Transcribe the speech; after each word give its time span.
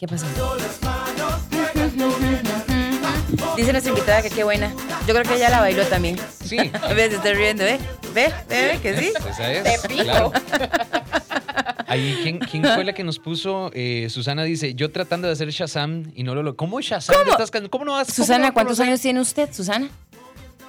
¿Qué 0.00 0.06
pasó? 0.08 0.24
Dice 3.56 3.72
nuestra 3.72 3.92
invitada 3.92 4.22
que 4.22 4.30
qué 4.30 4.44
buena. 4.44 4.72
Yo 5.06 5.12
creo 5.12 5.24
que 5.24 5.34
ella 5.34 5.50
la 5.50 5.60
bailó 5.60 5.84
también. 5.88 6.16
Sí. 6.42 6.56
Ves, 6.96 7.12
estoy 7.12 7.34
riendo, 7.34 7.64
¿eh? 7.64 7.78
Ve, 8.14 8.32
ve, 8.48 8.68
ve, 8.68 8.78
que 8.80 8.96
sí. 8.96 9.12
Esa 9.28 9.52
es. 9.52 9.82
Te 9.82 9.88
fijo. 9.88 10.04
claro. 10.04 10.32
Ahí, 11.86 12.18
¿quién, 12.22 12.38
quién 12.38 12.64
fue 12.64 12.84
la 12.84 12.94
que 12.94 13.04
nos 13.04 13.18
puso? 13.18 13.70
Eh, 13.74 14.06
Susana 14.08 14.44
dice, 14.44 14.74
yo 14.74 14.90
tratando 14.90 15.26
de 15.26 15.34
hacer 15.34 15.50
Shazam 15.50 16.12
y 16.14 16.22
no 16.22 16.34
lo 16.34 16.42
logro. 16.44 16.56
¿Cómo 16.56 16.80
Shazam? 16.80 17.14
¿Cómo? 17.14 17.36
¿Cómo 17.68 17.84
no 17.84 17.92
vas? 17.92 18.06
cómo 18.06 18.14
no 18.18 18.24
Susana, 18.24 18.38
vas 18.44 18.50
a 18.50 18.54
¿cuántos 18.54 18.76
conocer? 18.78 18.86
años 18.86 19.00
tiene 19.02 19.20
usted, 19.20 19.52
Susana? 19.52 19.90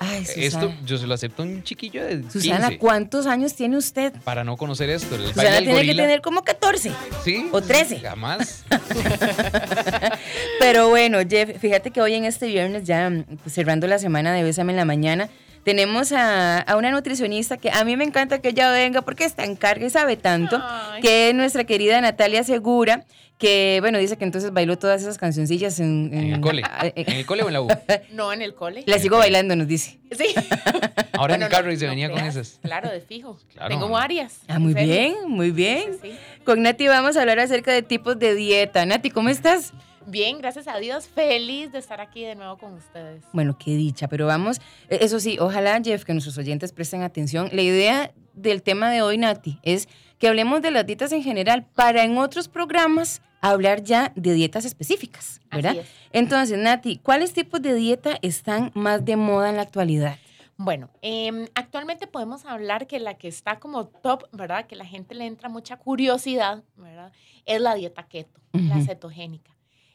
Ay, 0.04 0.26
Susana. 0.26 0.46
Esto 0.46 0.74
yo 0.84 0.98
se 0.98 1.06
lo 1.06 1.14
acepto 1.14 1.44
a 1.44 1.46
un 1.46 1.62
chiquillo 1.62 2.04
de 2.04 2.22
15 2.22 2.42
Susana, 2.42 2.78
¿cuántos 2.80 3.28
años 3.28 3.54
tiene 3.54 3.78
usted? 3.78 4.12
para 4.24 4.44
no 4.44 4.58
conocer 4.58 4.90
esto. 4.90 5.14
El 5.14 5.28
Susana 5.28 5.60
tiene 5.60 5.86
que 5.86 5.94
tener 5.94 6.22
como 6.22 6.42
14. 6.42 6.92
¿Sí? 7.24 7.48
o 7.52 7.62
13. 7.62 8.00
Jamás. 8.00 8.66
Pero 10.60 10.90
bueno, 10.90 11.20
Jeff, 11.30 11.56
fíjate 11.60 11.92
que 11.92 12.02
hoy 12.02 12.16
en 12.16 12.26
este 12.26 12.48
viernes, 12.48 12.86
ya 12.86 13.12
mm, 13.12 13.26
pues, 13.44 13.54
cerrando 13.54 13.86
la 13.86 14.00
semana 14.00 14.34
de 14.34 14.42
Bésame 14.42 14.74
en 14.74 14.78
la 14.78 14.86
Mañana, 14.86 15.30
tenemos 15.64 16.12
a, 16.12 16.60
a 16.60 16.76
una 16.78 16.92
nutricionista 16.92 17.58
que 17.58 17.70
a 17.72 17.84
mí 17.86 17.96
me 17.98 18.04
encanta 18.04 18.40
que 18.40 18.50
ella 18.50 18.72
venga 18.72 19.02
porque 19.02 19.24
está 19.26 19.44
en 19.44 19.56
carga 19.56 19.86
y 19.86 19.90
sabe 19.90 20.18
tanto, 20.18 20.60
Ay. 20.62 21.02
que 21.02 21.30
es 21.30 21.36
nuestra 21.36 21.64
querida 21.64 22.00
Natalia 22.02 22.44
Segura, 22.44 23.06
que 23.38 23.78
bueno, 23.82 23.98
dice 23.98 24.18
que 24.18 24.24
entonces 24.24 24.52
bailó 24.54 24.78
todas 24.78 25.02
esas 25.02 25.18
cancioncillas 25.18 25.80
en, 25.80 26.12
En 26.14 26.34
el 26.34 26.42
cole. 26.42 26.62
eh, 26.84 26.94
¿En 26.96 27.16
el 27.16 27.26
cole 27.26 27.42
o 27.44 27.48
en 27.48 27.54
la 27.54 27.62
U? 27.62 27.68
No 28.12 28.32
en 28.34 28.42
el 28.44 28.54
cole. 28.54 28.84
La 28.86 29.00
sigo 29.00 29.18
bailando, 29.18 29.56
nos 29.56 29.68
dice. 29.68 30.00
Sí. 30.12 30.26
Ahora 31.14 31.36
en 31.36 31.44
el 31.44 31.50
carro 31.50 31.68
no- 31.68 31.74
y 31.74 31.78
se 31.78 31.86
no 31.86 31.92
venía 31.92 32.12
con 32.12 32.20
esas. 32.24 32.60
Claro, 32.62 32.90
de 32.92 33.02
fijo. 33.02 33.38
Claro. 33.54 33.70
Tengo 33.70 33.90
varias. 33.90 34.42
Ah, 34.48 34.60
muy 34.60 34.74
bien, 34.76 35.16
muy 35.28 35.50
bien. 35.52 35.94
Sí, 36.02 36.12
sí. 36.12 36.18
Con 36.46 36.62
Nati 36.62 36.88
vamos 36.88 37.18
a 37.18 37.22
hablar 37.22 37.40
acerca 37.40 37.72
de 37.72 37.82
tipos 37.82 38.18
de 38.20 38.36
dieta. 38.36 38.86
Nati, 38.86 39.10
¿cómo 39.10 39.30
estás? 39.30 39.74
Bien, 40.08 40.38
gracias 40.40 40.68
a 40.68 40.78
Dios. 40.78 41.08
Feliz 41.08 41.72
de 41.72 41.80
estar 41.80 42.02
aquí 42.02 42.24
de 42.24 42.36
nuevo 42.36 42.58
con 42.58 42.74
ustedes. 42.74 43.24
Bueno, 43.34 43.58
qué 43.58 43.76
dicha, 43.76 44.08
pero 44.08 44.26
vamos, 44.26 44.60
eh, 44.90 45.00
eso 45.02 45.20
sí, 45.20 45.38
ojalá, 45.40 45.80
Jeff, 45.84 46.04
que 46.04 46.14
nuestros 46.14 46.38
oyentes 46.38 46.72
presten 46.72 47.04
atención. 47.04 47.50
La 47.52 47.62
idea 47.62 48.12
del 48.34 48.64
tema 48.64 48.90
de 48.90 49.02
hoy, 49.02 49.18
Nati, 49.18 49.60
es 49.64 49.88
que 50.18 50.28
hablemos 50.28 50.62
de 50.62 50.72
las 50.72 50.86
dietas 50.86 51.12
en 51.12 51.24
general 51.24 51.66
para 51.76 52.04
en 52.04 52.18
otros 52.18 52.48
programas 52.48 53.22
hablar 53.42 53.84
ya 53.84 54.14
de 54.16 54.34
dietas 54.34 54.66
específicas, 54.66 55.42
¿verdad? 55.52 55.78
Es. 55.78 55.88
Entonces, 56.12 56.58
Nati, 56.58 56.98
¿cuáles 56.98 57.34
tipos 57.34 57.62
de 57.62 57.74
dieta 57.74 58.18
están 58.22 58.72
más 58.76 59.04
de 59.04 59.16
moda 59.16 59.50
en 59.50 59.56
la 59.56 59.64
actualidad? 59.64 60.18
Bueno, 60.58 60.92
em, 61.02 61.48
actualmente 61.56 62.06
podemos 62.06 62.46
hablar 62.46 62.86
que 62.86 63.00
la 63.00 63.16
que 63.16 63.28
está 63.28 63.60
como 63.60 63.88
top, 63.88 64.26
¿verdad? 64.32 64.68
Que 64.68 64.76
la 64.76 64.86
gente 64.86 65.16
le 65.16 65.26
entra 65.26 65.50
mucha 65.50 65.78
curiosidad, 65.78 66.64
¿verdad? 66.76 67.12
Es 67.48 67.60
la 67.60 67.74
dieta 67.74 68.04
keto, 68.04 68.40
la 68.54 68.80
cetogénica. 68.82 69.52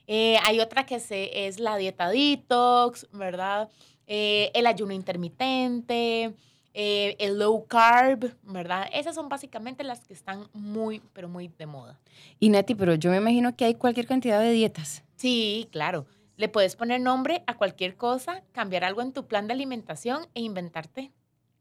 Eh, 0.07 0.39
hay 0.45 0.61
otra 0.61 0.87
que 0.87 1.01
se, 1.01 1.47
es 1.47 1.59
la 1.59 1.77
dieta 1.77 2.09
detox, 2.09 3.07
¿verdad? 3.13 3.69
Eh, 4.07 4.51
el 4.55 4.67
ayuno 4.67 4.93
intermitente, 4.93 6.33
eh, 6.75 7.17
el 7.19 7.39
low 7.39 7.67
carb, 7.67 8.37
¿verdad? 8.43 8.89
Esas 8.93 9.15
son 9.15 9.29
básicamente 9.29 9.83
las 9.83 10.07
que 10.07 10.15
están 10.15 10.47
muy, 10.53 11.03
pero 11.13 11.29
muy 11.29 11.49
de 11.49 11.67
moda. 11.67 11.99
Y 12.39 12.51
Nati, 12.51 12.75
pero 12.75 12.95
yo 12.95 13.11
me 13.11 13.17
imagino 13.17 13.57
que 13.57 13.65
hay 13.65 13.75
cualquier 13.75 14.07
cantidad 14.07 14.41
de 14.41 14.53
dietas. 14.53 15.03
Sí, 15.17 15.69
claro. 15.73 16.07
Le 16.37 16.49
puedes 16.49 16.77
poner 16.77 17.01
nombre 17.01 17.43
a 17.47 17.55
cualquier 17.55 17.97
cosa, 17.97 18.43
cambiar 18.53 18.85
algo 18.85 19.01
en 19.01 19.13
tu 19.13 19.27
plan 19.27 19.47
de 19.47 19.55
alimentación 19.55 20.27
e 20.35 20.43
inventarte. 20.43 21.11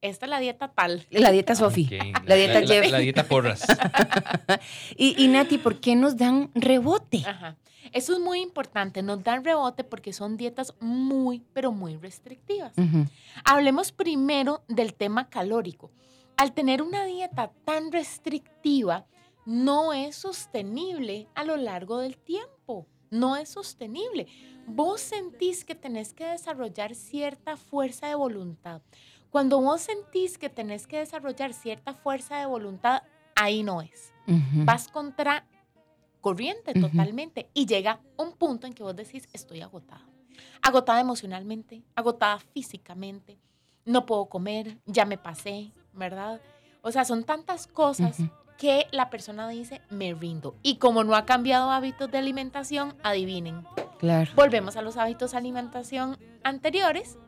Esta 0.02 0.26
es 0.26 0.30
la 0.30 0.40
dieta 0.40 0.68
tal. 0.68 1.08
La 1.10 1.32
dieta 1.32 1.56
Sofi. 1.56 1.90
La 2.26 2.36
dieta 2.36 2.62
la, 2.62 2.68
Jeff. 2.68 2.92
la 2.92 3.00
dieta 3.00 3.24
porras. 3.24 3.66
Y, 4.98 5.16
y 5.24 5.28
Nati, 5.30 5.58
¿por 5.58 5.80
qué 5.80 5.96
nos 5.96 6.18
dan 6.18 6.52
rebote? 6.54 7.24
Ajá. 7.26 7.56
Eso 7.92 8.14
es 8.14 8.20
muy 8.20 8.42
importante. 8.42 9.02
Nos 9.02 9.24
dan 9.24 9.44
rebote 9.44 9.84
porque 9.84 10.14
son 10.14 10.38
dietas 10.38 10.74
muy, 10.80 11.44
pero 11.54 11.72
muy 11.72 11.98
restrictivas. 11.98 12.74
Hablemos 13.44 13.92
primero 13.92 14.64
del 14.68 14.94
tema 14.94 15.30
calórico. 15.30 15.92
Al 16.38 16.54
tener 16.54 16.82
una 16.82 17.06
dieta 17.06 17.52
tan 17.64 17.92
restrictiva, 17.92 19.06
no 19.46 19.94
es 19.94 20.16
sostenible 20.16 21.28
a 21.36 21.44
lo 21.44 21.56
largo 21.56 22.00
del 22.00 22.18
tiempo. 22.18 22.88
No 23.12 23.36
es 23.36 23.50
sostenible. 23.50 24.28
Vos 24.68 25.00
sentís 25.00 25.64
que 25.64 25.76
tenés 25.76 26.14
que 26.14 26.26
desarrollar 26.26 26.96
cierta 26.96 27.56
fuerza 27.56 28.08
de 28.08 28.16
voluntad. 28.16 28.82
Cuando 29.30 29.62
vos 29.62 29.82
sentís 29.82 30.38
que 30.38 30.50
tenés 30.50 30.88
que 30.88 30.98
desarrollar 31.00 31.54
cierta 31.54 31.94
fuerza 31.94 32.38
de 32.40 32.46
voluntad, 32.46 33.04
ahí 33.36 33.64
no 33.64 33.82
es. 33.82 34.14
Vas 34.66 34.88
contra 34.88 35.46
corriente 36.26 36.74
totalmente 36.74 37.52
y 37.54 37.68
llega 37.68 38.00
un 38.18 38.32
punto 38.32 38.66
en 38.66 38.74
que 38.74 38.82
vos 38.82 38.96
decís, 38.96 39.30
estoy 39.32 39.62
agotada. 39.62 40.02
Agotada 40.64 41.00
emocionalmente, 41.00 41.84
agotada 41.94 42.40
físicamente, 42.40 43.38
no 43.86 44.08
puedo 44.08 44.26
comer, 44.26 44.80
ya 44.88 45.06
me 45.06 45.20
pasé, 45.20 45.72
¿verdad? 45.94 46.42
O 46.82 46.92
sea, 46.92 47.06
son 47.06 47.26
tantas 47.26 47.68
cosas 47.68 48.18
que 48.58 48.88
la 48.92 49.12
persona 49.12 49.48
dice, 49.50 49.82
me 49.92 50.16
rindo. 50.16 50.56
Y 50.64 50.78
como 50.78 51.04
no 51.04 51.14
ha 51.16 51.28
cambiado 51.28 51.70
hábitos 51.70 52.10
de 52.10 52.18
alimentación, 52.18 52.96
adivinen, 53.04 53.64
Claro. 54.00 54.32
volvemos 54.36 54.78
a 54.78 54.82
los 54.82 54.98
hábitos 54.98 55.34
de 55.34 55.38
alimentación 55.38 56.18
anteriores 56.44 57.20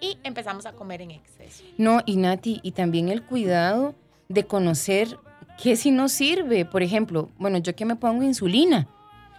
y 0.00 0.16
empezamos 0.24 0.64
a 0.64 0.72
comer 0.72 1.02
en 1.02 1.10
exceso. 1.10 1.64
No, 1.76 2.00
y 2.06 2.16
Nati, 2.16 2.60
y 2.62 2.72
también 2.72 3.10
el 3.10 3.26
cuidado 3.26 3.94
de 4.30 4.46
conocer 4.46 5.18
qué 5.62 5.76
si 5.76 5.90
no 5.90 6.08
sirve. 6.08 6.64
Por 6.64 6.82
ejemplo, 6.82 7.30
bueno, 7.38 7.58
yo 7.58 7.74
que 7.74 7.84
me 7.84 7.96
pongo 7.96 8.22
insulina. 8.22 8.88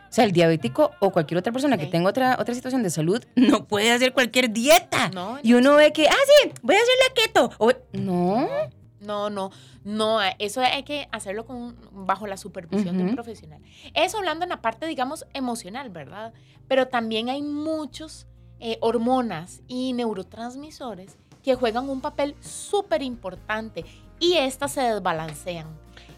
O 0.10 0.12
sea, 0.12 0.24
el 0.26 0.32
diabético 0.32 0.90
o 1.00 1.12
cualquier 1.12 1.38
otra 1.38 1.52
persona 1.54 1.78
que 1.78 1.86
tenga 1.86 2.10
otra, 2.10 2.38
otra 2.40 2.56
situación 2.56 2.82
de 2.82 2.90
salud 2.90 3.24
no 3.36 3.66
puede 3.66 3.92
hacer 3.92 4.12
cualquier 4.14 4.52
dieta. 4.52 5.10
No, 5.10 5.38
Y 5.44 5.54
uno 5.54 5.76
ve 5.76 5.94
que, 5.94 6.08
ah, 6.08 6.14
sí, 6.44 6.52
voy 6.64 6.76
a 6.76 6.80
hacer 6.80 6.96
la 7.08 7.14
keto. 7.24 7.52
O- 7.60 7.72
no, 7.94 8.48
No, 9.02 9.30
no, 9.30 9.52
no, 9.84 10.22
eh, 10.24 10.36
eso 10.40 10.62
hay 10.62 10.82
que 10.84 11.08
hacerlo 11.12 11.46
con, 11.46 11.76
bajo 11.92 12.26
la 12.28 12.38
supervisión 12.38 12.98
de 12.98 13.04
un 13.04 13.14
profesional. 13.14 13.62
Eso 13.94 14.18
hablando 14.18 14.44
en 14.46 14.50
la 14.50 14.62
parte, 14.62 14.88
digamos, 14.88 15.26
emocional, 15.34 15.90
¿verdad? 15.92 16.34
Pero 16.68 16.88
también 16.88 17.30
hay 17.30 17.42
muchos 17.44 18.26
eh, 18.60 18.78
hormonas 18.82 19.62
y 19.68 19.94
neurotransmisores 19.94 21.18
que 21.44 21.56
juegan 21.56 21.88
un 21.90 22.02
papel 22.02 22.36
súper 22.42 23.02
importante 23.04 23.86
y 24.20 24.34
estas 24.34 24.72
se 24.74 24.82
desbalancean. 24.82 25.68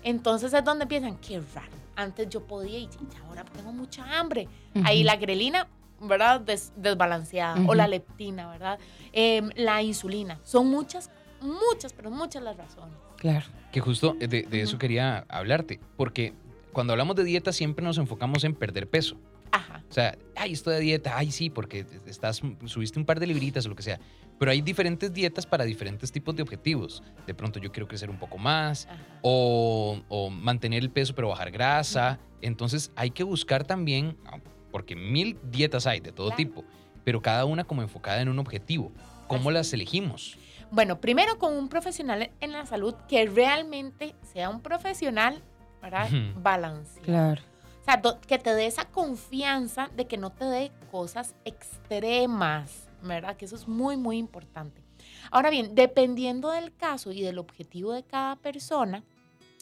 Entonces 0.04 0.54
es 0.54 0.64
donde 0.64 0.86
piensan, 0.88 1.18
qué 1.18 1.40
raro, 1.54 1.72
antes 1.96 2.30
yo 2.30 2.42
podía 2.46 2.80
y 2.80 2.90
ahora 3.28 3.44
tengo 3.46 3.72
mucha 3.72 4.20
hambre. 4.20 4.48
Ahí 4.84 5.04
la 5.04 5.16
grelina, 5.18 5.68
¿verdad? 6.00 6.42
Des- 6.42 6.74
desbalanceada. 6.76 7.62
O 7.68 7.76
la 7.76 7.88
leptina, 7.88 8.50
¿verdad? 8.50 8.80
Em, 9.14 9.50
la 9.56 9.82
insulina. 9.84 10.40
Son 10.44 10.68
muchas, 10.68 11.10
muchas, 11.42 11.94
pero 11.94 12.10
muchas 12.12 12.42
las 12.44 12.58
razones. 12.58 12.96
claro. 13.18 13.46
Que 13.72 13.80
justo 13.80 14.18
de, 14.20 14.28
de 14.28 14.62
eso 14.62 14.72
Ujú. 14.74 14.80
quería 14.80 15.26
hablarte, 15.30 15.80
porque 15.96 16.34
cuando 16.74 16.92
hablamos 16.92 17.16
de 17.16 17.24
dieta 17.24 17.54
siempre 17.54 17.86
nos 17.86 17.98
enfocamos 17.98 18.44
en 18.44 18.54
perder 18.54 18.86
peso. 18.90 19.16
Ajá. 19.54 19.82
O 19.90 19.94
sea, 19.94 20.18
ay, 20.36 20.52
esto 20.52 20.70
de 20.72 20.82
dieta, 20.82 21.18
ay, 21.18 21.32
sí, 21.32 21.50
porque 21.50 21.86
estás, 22.06 22.42
subiste 22.66 23.00
un 23.00 23.06
par 23.06 23.20
de 23.22 23.28
libritas 23.28 23.66
o 23.66 23.70
lo 23.70 23.76
que 23.78 23.84
sea. 23.84 23.98
Pero 24.42 24.50
hay 24.54 24.62
diferentes 24.64 25.14
dietas 25.14 25.46
para 25.46 25.66
diferentes 25.66 26.12
tipos 26.12 26.36
de 26.36 26.42
objetivos. 26.42 27.04
De 27.28 27.36
pronto 27.36 27.60
yo 27.60 27.72
quiero 27.72 27.88
crecer 27.88 28.10
un 28.10 28.18
poco 28.18 28.40
más 28.40 28.88
o, 29.22 30.02
o 30.10 30.32
mantener 30.32 30.82
el 30.82 30.90
peso 30.90 31.14
pero 31.14 31.28
bajar 31.30 31.52
grasa. 31.52 32.18
Entonces 32.42 32.92
hay 32.96 33.12
que 33.12 33.24
buscar 33.24 33.66
también, 33.66 34.18
ah, 34.26 34.40
porque 34.72 34.96
mil 34.96 35.38
dietas 35.52 35.86
hay 35.86 36.00
de 36.00 36.12
todo 36.12 36.30
Claro. 36.30 36.38
tipo, 36.38 36.66
pero 37.04 37.22
cada 37.22 37.46
una 37.46 37.66
como 37.66 37.84
enfocada 37.84 38.20
en 38.20 38.30
un 38.30 38.40
objetivo. 38.40 38.92
¿Cómo 39.28 39.50
Así 39.52 39.54
las 39.54 39.74
elegimos? 39.74 40.40
Bueno, 40.72 41.00
primero 41.00 41.38
con 41.38 41.54
un 41.54 41.70
profesional 41.70 42.32
en 42.40 42.52
la 42.52 42.66
salud 42.66 42.96
que 43.08 43.28
realmente 43.28 44.16
sea 44.34 44.50
un 44.50 44.62
profesional, 44.62 45.40
¿verdad? 45.84 46.08
Ujú. 46.08 46.42
Balanceado. 46.42 47.04
Claro. 47.06 47.42
O 47.80 47.84
sea, 47.84 48.02
que 48.28 48.40
te 48.40 48.56
dé 48.56 48.66
esa 48.66 48.86
confianza 48.86 49.92
de 49.96 50.08
que 50.08 50.18
no 50.18 50.32
te 50.32 50.46
dé 50.46 50.72
cosas 50.90 51.36
extremas, 51.46 52.88
¿verdad? 53.02 53.38
Que 53.38 53.46
eso 53.46 53.56
es 53.56 53.68
muy, 53.68 53.98
muy 53.98 54.18
importante. 54.18 54.84
Ahora 55.32 55.50
bien, 55.50 55.76
dependiendo 55.76 56.52
del 56.52 56.74
caso 56.76 57.12
y 57.12 57.22
del 57.22 57.38
objetivo 57.38 57.94
de 57.94 58.04
cada 58.04 58.36
persona, 58.36 59.04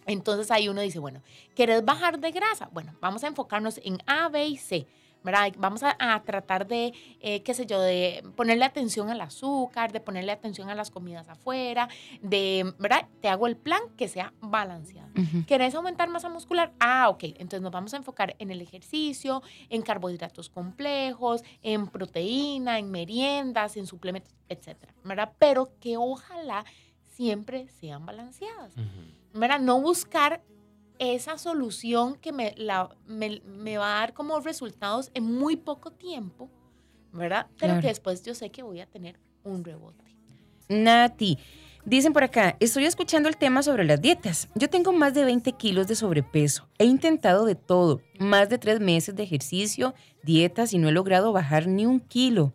entonces 0.05 0.49
ahí 0.51 0.69
uno 0.69 0.81
dice, 0.81 0.99
bueno, 0.99 1.21
¿quieres 1.55 1.83
bajar 1.85 2.19
de 2.19 2.31
grasa? 2.31 2.69
Bueno, 2.71 2.95
vamos 2.99 3.23
a 3.23 3.27
enfocarnos 3.27 3.79
en 3.83 3.99
A, 4.05 4.29
B 4.29 4.47
y 4.47 4.57
C. 4.57 4.87
¿verdad? 5.23 5.51
Vamos 5.57 5.83
a, 5.83 5.95
a 5.99 6.21
tratar 6.23 6.67
de, 6.67 6.93
eh, 7.19 7.43
qué 7.43 7.53
sé 7.53 7.65
yo, 7.65 7.79
de 7.81 8.23
ponerle 8.35 8.65
atención 8.65 9.09
al 9.09 9.21
azúcar, 9.21 9.91
de 9.91 9.99
ponerle 9.99 10.31
atención 10.31 10.69
a 10.69 10.75
las 10.75 10.91
comidas 10.91 11.29
afuera, 11.29 11.89
de, 12.21 12.73
¿verdad? 12.79 13.07
Te 13.21 13.29
hago 13.29 13.47
el 13.47 13.57
plan 13.57 13.81
que 13.97 14.07
sea 14.07 14.33
balanceado. 14.41 15.09
Ujú. 15.17 15.45
¿Querés 15.45 15.75
aumentar 15.75 16.09
masa 16.09 16.29
muscular? 16.29 16.73
Ah, 16.79 17.09
ok. 17.09 17.23
Entonces 17.23 17.61
nos 17.61 17.71
vamos 17.71 17.93
a 17.93 17.97
enfocar 17.97 18.35
en 18.39 18.51
el 18.51 18.61
ejercicio, 18.61 19.41
en 19.69 19.81
carbohidratos 19.81 20.49
complejos, 20.49 21.43
en 21.61 21.87
proteína, 21.87 22.79
en 22.79 22.91
meriendas, 22.91 23.77
en 23.77 23.87
suplementos, 23.87 24.33
etcétera, 24.47 24.93
¿verdad? 25.03 25.33
Pero 25.37 25.71
que 25.79 25.97
ojalá 25.97 26.65
siempre 27.01 27.67
sean 27.67 28.05
balanceadas. 28.05 28.73
¿verdad? 29.33 29.59
No 29.59 29.81
buscar 29.81 30.41
esa 30.99 31.37
solución 31.37 32.15
que 32.17 32.31
me, 32.31 32.53
la, 32.57 32.89
me, 33.07 33.41
me 33.45 33.77
va 33.77 33.95
a 33.97 33.99
dar 34.01 34.13
como 34.13 34.39
resultados 34.39 35.09
en 35.13 35.23
muy 35.23 35.55
poco 35.55 35.91
tiempo, 35.91 36.49
¿verdad? 37.13 37.47
Pero 37.57 37.71
Claro. 37.71 37.81
que 37.81 37.87
después 37.87 38.21
yo 38.23 38.35
sé 38.35 38.49
que 38.51 38.61
voy 38.63 38.79
a 38.81 38.85
tener 38.85 39.17
un 39.43 39.63
rebote. 39.63 40.03
Nati, 40.67 41.37
dicen 41.85 42.13
por 42.13 42.23
acá, 42.23 42.55
estoy 42.59 42.85
escuchando 42.85 43.27
el 43.29 43.37
tema 43.37 43.63
sobre 43.63 43.85
las 43.85 43.99
dietas. 44.01 44.49
Yo 44.55 44.69
tengo 44.69 44.93
más 44.93 45.13
de 45.13 45.23
20 45.25 45.51
kilos 45.53 45.87
de 45.87 45.95
sobrepeso. 45.95 46.67
He 46.77 46.85
intentado 46.85 47.45
de 47.45 47.55
todo, 47.55 48.01
más 48.19 48.49
de 48.49 48.57
tres 48.59 48.79
meses 48.79 49.15
de 49.15 49.23
ejercicio, 49.23 49.95
dietas 50.23 50.73
y 50.73 50.77
no 50.77 50.89
he 50.89 50.91
logrado 50.91 51.31
bajar 51.31 51.67
ni 51.67 51.85
un 51.85 51.99
kilo. 51.99 52.53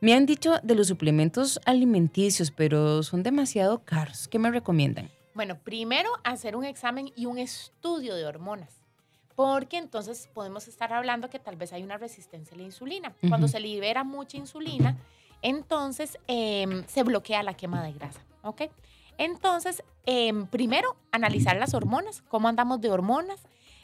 Me 0.00 0.14
han 0.14 0.26
dicho 0.26 0.54
de 0.62 0.74
los 0.74 0.86
suplementos 0.88 1.58
alimenticios, 1.64 2.50
pero 2.50 3.02
son 3.02 3.22
demasiado 3.22 3.82
caros. 3.84 4.28
¿Qué 4.28 4.38
me 4.38 4.50
recomiendan? 4.50 5.10
Bueno, 5.38 5.56
primero 5.56 6.10
hacer 6.24 6.56
un 6.56 6.64
examen 6.64 7.12
y 7.14 7.26
un 7.26 7.38
estudio 7.38 8.16
de 8.16 8.26
hormonas, 8.26 8.82
porque 9.36 9.76
entonces 9.78 10.28
podemos 10.34 10.66
estar 10.66 10.92
hablando 10.92 11.30
que 11.30 11.38
tal 11.38 11.54
vez 11.54 11.72
hay 11.72 11.84
una 11.84 11.96
resistencia 11.96 12.56
a 12.56 12.58
la 12.58 12.64
insulina. 12.64 13.14
Cuando 13.28 13.46
se 13.46 13.60
libera 13.60 14.02
mucha 14.02 14.36
insulina, 14.36 14.96
entonces 15.40 16.18
em, 16.26 16.84
se 16.88 17.04
bloquea 17.04 17.44
la 17.44 17.54
quema 17.54 17.84
de 17.84 17.92
grasa, 17.92 18.20
¿ok? 18.42 18.62
Entonces, 19.16 19.84
em, 20.06 20.44
primero, 20.48 20.96
analizar 21.12 21.56
las 21.56 21.72
hormonas, 21.72 22.24
cómo 22.26 22.48
andamos 22.48 22.80
de 22.80 22.90
hormonas. 22.90 23.40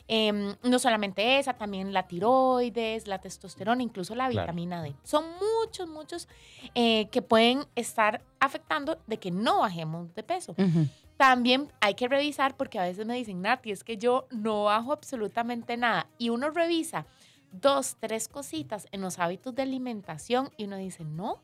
Em, 0.08 0.56
no 0.64 0.78
solamente 0.80 1.38
esa, 1.38 1.54
también 1.54 1.92
la 1.92 2.08
tiroides, 2.08 3.06
la 3.06 3.20
testosterona, 3.20 3.80
incluso 3.82 4.16
la 4.16 4.28
Claro. 4.28 4.42
vitamina 4.48 4.82
D. 4.82 4.92
Son 5.04 5.24
muchos, 5.62 5.88
muchos 5.88 6.28
eh, 6.74 7.06
que 7.10 7.22
pueden 7.22 7.64
estar 7.76 8.22
afectando 8.40 8.98
de 9.06 9.18
que 9.18 9.30
no 9.30 9.60
bajemos 9.60 10.12
de 10.16 10.22
peso. 10.24 10.52
Ujú. 10.58 10.88
También 11.16 11.72
hay 11.80 11.94
que 11.94 12.08
revisar 12.08 12.56
porque 12.56 12.78
a 12.78 12.82
veces 12.82 13.06
me 13.06 13.14
dicen, 13.14 13.40
Nati, 13.42 13.70
es 13.70 13.84
que 13.84 13.96
yo 13.96 14.26
no 14.30 14.64
bajo 14.64 14.92
absolutamente 14.92 15.76
nada. 15.76 16.08
Y 16.18 16.30
uno 16.30 16.50
revisa 16.50 17.06
dos, 17.52 17.96
tres 18.00 18.28
cositas 18.28 18.86
en 18.90 19.00
los 19.00 19.18
hábitos 19.18 19.54
de 19.54 19.62
alimentación 19.62 20.50
y 20.56 20.64
uno 20.64 20.76
dice, 20.76 21.04
no, 21.04 21.40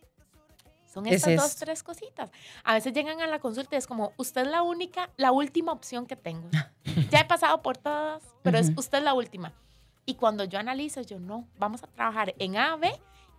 son 0.93 1.07
Es 1.07 1.27
estas 1.27 1.37
dos, 1.37 1.57
tres 1.57 1.83
cositas. 1.83 2.33
A 2.65 2.75
veces 2.75 2.93
llegan 2.93 3.21
a 3.21 3.29
la 3.29 3.39
consulta 3.39 3.77
y 3.77 3.79
es 3.79 3.87
como, 3.87 4.13
usted 4.17 4.43
es 4.43 4.49
la 4.49 4.63
única, 4.63 5.11
la 5.17 5.31
última 5.31 5.73
opción 5.73 6.07
que 6.07 6.17
tengo. 6.17 6.49
ya 7.11 7.21
he 7.21 7.25
pasado 7.25 7.63
por 7.63 7.77
todas, 7.77 8.23
pero 8.43 8.59
es 8.59 8.73
usted 8.77 9.03
la 9.03 9.15
última. 9.15 9.53
Y 10.05 10.15
cuando 10.15 10.43
yo 10.45 10.59
analizo, 10.59 11.03
yo 11.03 11.21
no, 11.21 11.47
vamos 11.59 11.85
a 11.85 11.87
trabajar 11.87 12.35
en 12.39 12.57
A, 12.57 12.75
B 12.75 12.91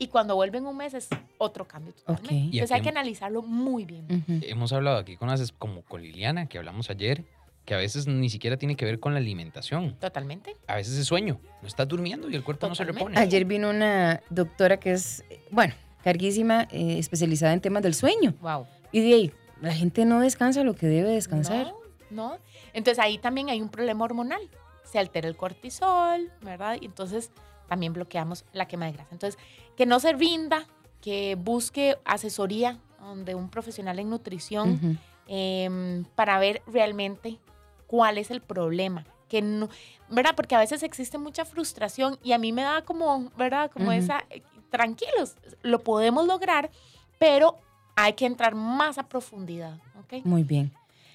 y 0.01 0.07
cuando 0.07 0.33
vuelve 0.33 0.57
en 0.57 0.65
un 0.65 0.75
mes 0.75 0.95
es 0.95 1.09
otro 1.37 1.67
cambio 1.67 1.93
totalmente. 1.93 2.25
Ok. 2.25 2.31
Y 2.31 2.57
Entonces 2.57 2.71
aquí 2.71 2.73
hay 2.79 2.81
que 2.81 2.89
analizarlo 2.89 3.43
muy 3.43 3.85
bien. 3.85 4.05
Ujú. 4.05 4.39
Hemos 4.47 4.73
hablado 4.73 4.97
aquí 4.97 5.15
con 5.15 5.27
las, 5.27 5.51
como 5.51 5.83
con 5.83 6.01
Liliana, 6.01 6.47
que 6.47 6.57
hablamos 6.57 6.89
ayer, 6.89 7.23
que 7.65 7.75
a 7.75 7.77
veces 7.77 8.07
ni 8.07 8.27
siquiera 8.31 8.57
tiene 8.57 8.75
que 8.75 8.83
ver 8.83 8.99
con 8.99 9.13
la 9.13 9.19
alimentación. 9.19 9.95
Totalmente. 9.99 10.55
A 10.65 10.77
veces 10.77 10.97
es 10.97 11.05
sueño. 11.05 11.39
No 11.61 11.67
estás 11.67 11.87
durmiendo 11.87 12.31
y 12.31 12.35
el 12.35 12.43
cuerpo 12.43 12.67
no 12.67 12.73
se 12.73 12.83
Totalmente. 12.83 13.09
repone. 13.09 13.23
Ayer 13.23 13.45
vino 13.45 13.69
una 13.69 14.23
doctora 14.31 14.77
que 14.77 14.93
es, 14.93 15.23
bueno, 15.51 15.75
carguísima, 16.03 16.63
eh, 16.71 16.97
especializada 16.97 17.53
en 17.53 17.61
temas 17.61 17.83
del 17.83 17.93
sueño. 17.93 18.33
Wow. 18.41 18.65
Y 18.91 19.01
de 19.01 19.13
ahí, 19.13 19.31
la 19.61 19.75
gente 19.75 20.03
no 20.05 20.19
descansa 20.19 20.63
lo 20.63 20.73
que 20.73 20.87
debe 20.87 21.11
descansar. 21.11 21.75
No, 22.09 22.31
no. 22.31 22.37
Entonces 22.73 22.97
ahí 22.97 23.19
también 23.19 23.49
hay 23.49 23.61
un 23.61 23.69
problema 23.69 24.03
hormonal. 24.03 24.41
Se 24.83 24.97
altera 24.97 25.27
el 25.27 25.37
cortisol, 25.37 26.31
¿verdad? 26.41 26.77
Y 26.81 26.85
entonces 26.85 27.29
también 27.71 27.93
bloqueamos 27.93 28.43
la 28.51 28.67
quema 28.67 28.87
de 28.87 28.91
grasa. 28.91 29.07
Entonces, 29.13 29.41
que 29.77 29.85
no 29.85 30.01
se 30.01 30.11
rinda, 30.11 30.67
que 30.99 31.35
busque 31.35 31.97
asesoría 32.03 32.77
de 33.23 33.33
un 33.33 33.47
profesional 33.47 33.97
en 33.97 34.09
nutrición 34.09 34.99
em, 35.25 36.03
para 36.13 36.37
ver 36.37 36.61
realmente 36.67 37.39
cuál 37.87 38.17
es 38.17 38.29
el 38.29 38.41
problema. 38.41 39.05
Que 39.29 39.41
no, 39.41 39.69
¿verdad? 40.09 40.33
Porque 40.35 40.53
a 40.53 40.59
veces 40.59 40.83
existe 40.83 41.17
mucha 41.17 41.45
frustración 41.45 42.19
y 42.21 42.33
a 42.33 42.37
mí 42.37 42.51
me 42.51 42.63
da 42.63 42.81
como, 42.81 43.31
¿verdad? 43.37 43.71
Como 43.71 43.93
esa, 43.93 44.25
eh, 44.31 44.41
tranquilos, 44.69 45.37
lo 45.61 45.79
podemos 45.79 46.27
lograr, 46.27 46.71
pero 47.19 47.55
hay 47.95 48.11
que 48.13 48.25
entrar 48.25 48.53
más 48.53 48.97
a 48.97 49.07
profundidad, 49.07 49.79
¿ok? 49.97 50.25
Muy 50.25 50.43
bien. 50.43 50.73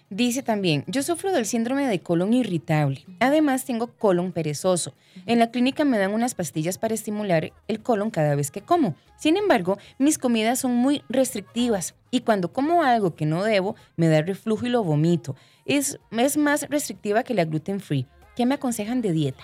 Dice 0.08 0.44
también, 0.44 0.84
yo 0.86 1.02
sufro 1.02 1.32
del 1.32 1.46
síndrome 1.46 1.88
de 1.88 2.00
colon 2.00 2.32
irritable. 2.32 3.04
Además, 3.18 3.64
tengo 3.64 3.88
colon 3.88 4.30
perezoso. 4.30 4.94
En 5.26 5.40
la 5.40 5.50
clínica 5.50 5.84
me 5.84 5.98
dan 5.98 6.14
unas 6.14 6.36
pastillas 6.36 6.78
para 6.78 6.94
estimular 6.94 7.52
el 7.66 7.82
colon 7.82 8.10
cada 8.10 8.36
vez 8.36 8.52
que 8.52 8.60
como. 8.60 8.94
Sin 9.18 9.36
embargo, 9.36 9.78
mis 9.98 10.18
comidas 10.18 10.60
son 10.60 10.76
muy 10.76 11.02
restrictivas 11.08 11.96
y 12.12 12.20
cuando 12.20 12.52
como 12.52 12.84
algo 12.84 13.16
que 13.16 13.26
no 13.26 13.42
debo, 13.42 13.74
me 13.96 14.06
da 14.06 14.22
reflujo 14.22 14.66
y 14.66 14.68
lo 14.68 14.84
vomito. 14.84 15.34
Es, 15.64 15.98
es 16.12 16.36
más 16.36 16.68
restrictiva 16.70 17.24
que 17.24 17.34
la 17.34 17.44
gluten 17.44 17.80
free. 17.80 18.06
¿Qué 18.36 18.46
me 18.46 18.54
aconsejan 18.54 19.02
de 19.02 19.10
dieta? 19.10 19.42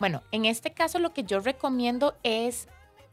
Bueno, 0.00 0.22
en 0.32 0.44
este 0.44 0.72
caso 0.72 0.98
lo 0.98 1.12
que 1.12 1.22
yo 1.22 1.38
recomiendo 1.38 2.16
es 2.24 2.66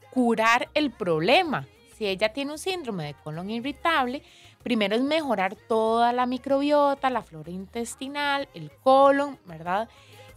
curar 0.10 0.70
el 0.74 0.90
problema. 0.90 1.68
Si 1.96 2.08
ella 2.08 2.30
tiene 2.30 2.54
un 2.54 2.58
síndrome 2.58 3.06
de 3.06 3.14
colon 3.14 3.50
irritable, 3.50 4.24
primero 4.68 4.98
es 4.98 5.02
mejorar 5.02 5.56
toda 5.56 6.12
la 6.12 6.26
microbiota, 6.26 7.10
la 7.10 7.22
flora 7.22 7.52
intestinal, 7.52 8.50
el 8.54 8.70
colon, 8.84 9.40
¿verdad? 9.46 9.88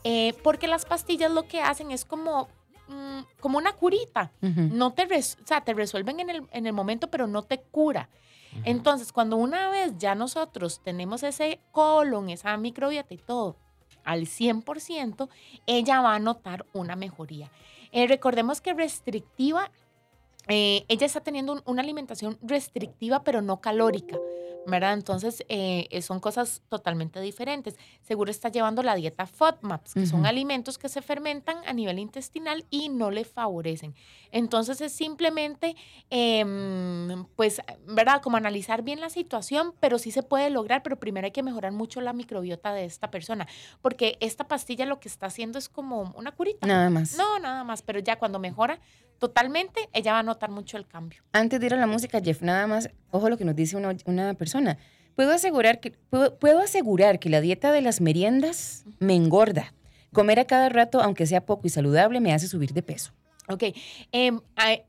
Eh, 0.04 0.34
porque 0.44 0.68
las 0.68 0.84
pastillas 0.84 1.32
lo 1.32 1.48
que 1.48 1.60
hacen 1.60 1.90
es 1.90 2.04
como, 2.04 2.46
mm, 2.86 3.22
como 3.40 3.58
una 3.58 3.72
curita. 3.72 4.30
No 4.78 4.92
te, 4.92 5.06
res- 5.06 5.36
o 5.42 5.46
sea, 5.48 5.62
te 5.62 5.74
resuelven 5.74 6.20
en 6.20 6.30
el, 6.30 6.46
en 6.52 6.66
el 6.68 6.72
momento, 6.72 7.08
pero 7.10 7.26
no 7.26 7.42
te 7.42 7.58
cura. 7.58 8.08
Entonces, 8.64 9.10
cuando 9.12 9.34
una 9.36 9.68
vez 9.68 9.98
ya 9.98 10.14
nosotros 10.14 10.80
tenemos 10.84 11.24
ese 11.24 11.58
colon, 11.72 12.30
esa 12.30 12.56
microbiota 12.56 13.12
y 13.12 13.18
todo 13.18 13.56
al 14.04 14.26
100%, 14.28 15.28
ella 15.66 16.00
va 16.02 16.14
a 16.14 16.18
notar 16.20 16.66
una 16.72 16.94
mejoría. 16.94 17.50
Eh, 17.90 18.06
recordemos 18.06 18.60
que 18.60 18.74
restrictiva, 18.74 19.72
eh, 20.48 20.84
ella 20.88 21.06
está 21.06 21.20
teniendo 21.20 21.52
un- 21.52 21.62
una 21.66 21.82
alimentación 21.82 22.38
restrictiva, 22.42 23.22
pero 23.22 23.42
no 23.42 23.60
calórica, 23.60 24.18
¿verdad? 24.64 24.92
Entonces, 24.94 25.44
eh, 25.48 25.88
eh, 25.90 26.02
son 26.02 26.20
cosas 26.20 26.62
totalmente 26.68 27.20
diferentes. 27.20 27.76
Seguro 28.02 28.30
está 28.30 28.48
llevando 28.50 28.82
la 28.82 28.94
dieta 28.94 29.26
FODMAPs, 29.26 29.94
que 29.94 30.06
son 30.06 30.20
Ujú. 30.20 30.28
alimentos 30.28 30.78
que 30.78 30.88
se 30.88 31.02
fermentan 31.02 31.56
a 31.66 31.72
nivel 31.72 31.98
intestinal 31.98 32.66
y 32.70 32.88
no 32.88 33.10
le 33.10 33.24
favorecen. 33.24 33.94
Entonces, 34.32 34.80
es 34.80 34.92
simplemente, 34.92 35.76
em, 36.10 37.24
pues, 37.36 37.60
¿verdad? 37.86 38.20
Como 38.22 38.36
analizar 38.36 38.82
bien 38.82 39.00
la 39.00 39.10
situación, 39.10 39.74
pero 39.80 39.98
sí 39.98 40.10
se 40.10 40.22
puede 40.22 40.50
lograr, 40.50 40.82
pero 40.82 40.98
primero 40.98 41.24
hay 41.24 41.32
que 41.32 41.42
mejorar 41.42 41.72
mucho 41.72 42.00
la 42.00 42.12
microbiota 42.12 42.72
de 42.74 42.84
esta 42.84 43.10
persona, 43.10 43.46
porque 43.80 44.16
esta 44.20 44.46
pastilla 44.46 44.84
lo 44.86 45.00
que 45.00 45.08
está 45.08 45.26
haciendo 45.26 45.58
es 45.58 45.68
como 45.68 46.12
una 46.16 46.32
curita. 46.32 46.66
Nada 46.66 46.90
más. 46.90 47.16
No, 47.16 47.38
nada 47.38 47.64
más, 47.64 47.82
pero 47.82 47.98
ya 48.00 48.18
cuando 48.18 48.38
mejora 48.38 48.78
totalmente, 49.18 49.88
ella 49.92 50.12
va 50.14 50.20
a 50.20 50.22
notar 50.22 50.50
mucho 50.50 50.76
el 50.76 50.86
cambio. 50.86 51.22
Antes 51.32 51.60
de 51.60 51.66
ir 51.66 51.74
a 51.74 51.76
la 51.76 51.86
música, 51.86 52.20
Jeff, 52.22 52.40
nada 52.42 52.66
más, 52.66 52.88
ojo 53.10 53.28
lo 53.28 53.36
que 53.36 53.44
nos 53.44 53.56
dice 53.56 53.76
una, 53.76 53.94
una 54.06 54.34
persona. 54.34 54.78
Puedo 55.16 55.32
asegurar, 55.32 55.80
que, 55.80 55.90
puedo, 56.10 56.38
puedo 56.38 56.60
asegurar 56.60 57.18
que 57.18 57.28
la 57.28 57.40
dieta 57.40 57.72
de 57.72 57.80
las 57.82 58.00
meriendas 58.00 58.84
me 59.00 59.14
engorda. 59.14 59.72
Comer 60.12 60.40
a 60.40 60.44
cada 60.46 60.68
rato, 60.68 61.00
aunque 61.02 61.26
sea 61.26 61.44
poco 61.44 61.66
y 61.66 61.70
saludable, 61.70 62.20
me 62.20 62.32
hace 62.32 62.48
subir 62.48 62.72
de 62.72 62.82
peso. 62.82 63.12
Ok, 63.48 63.64
em, 64.12 64.40
hay, 64.56 64.82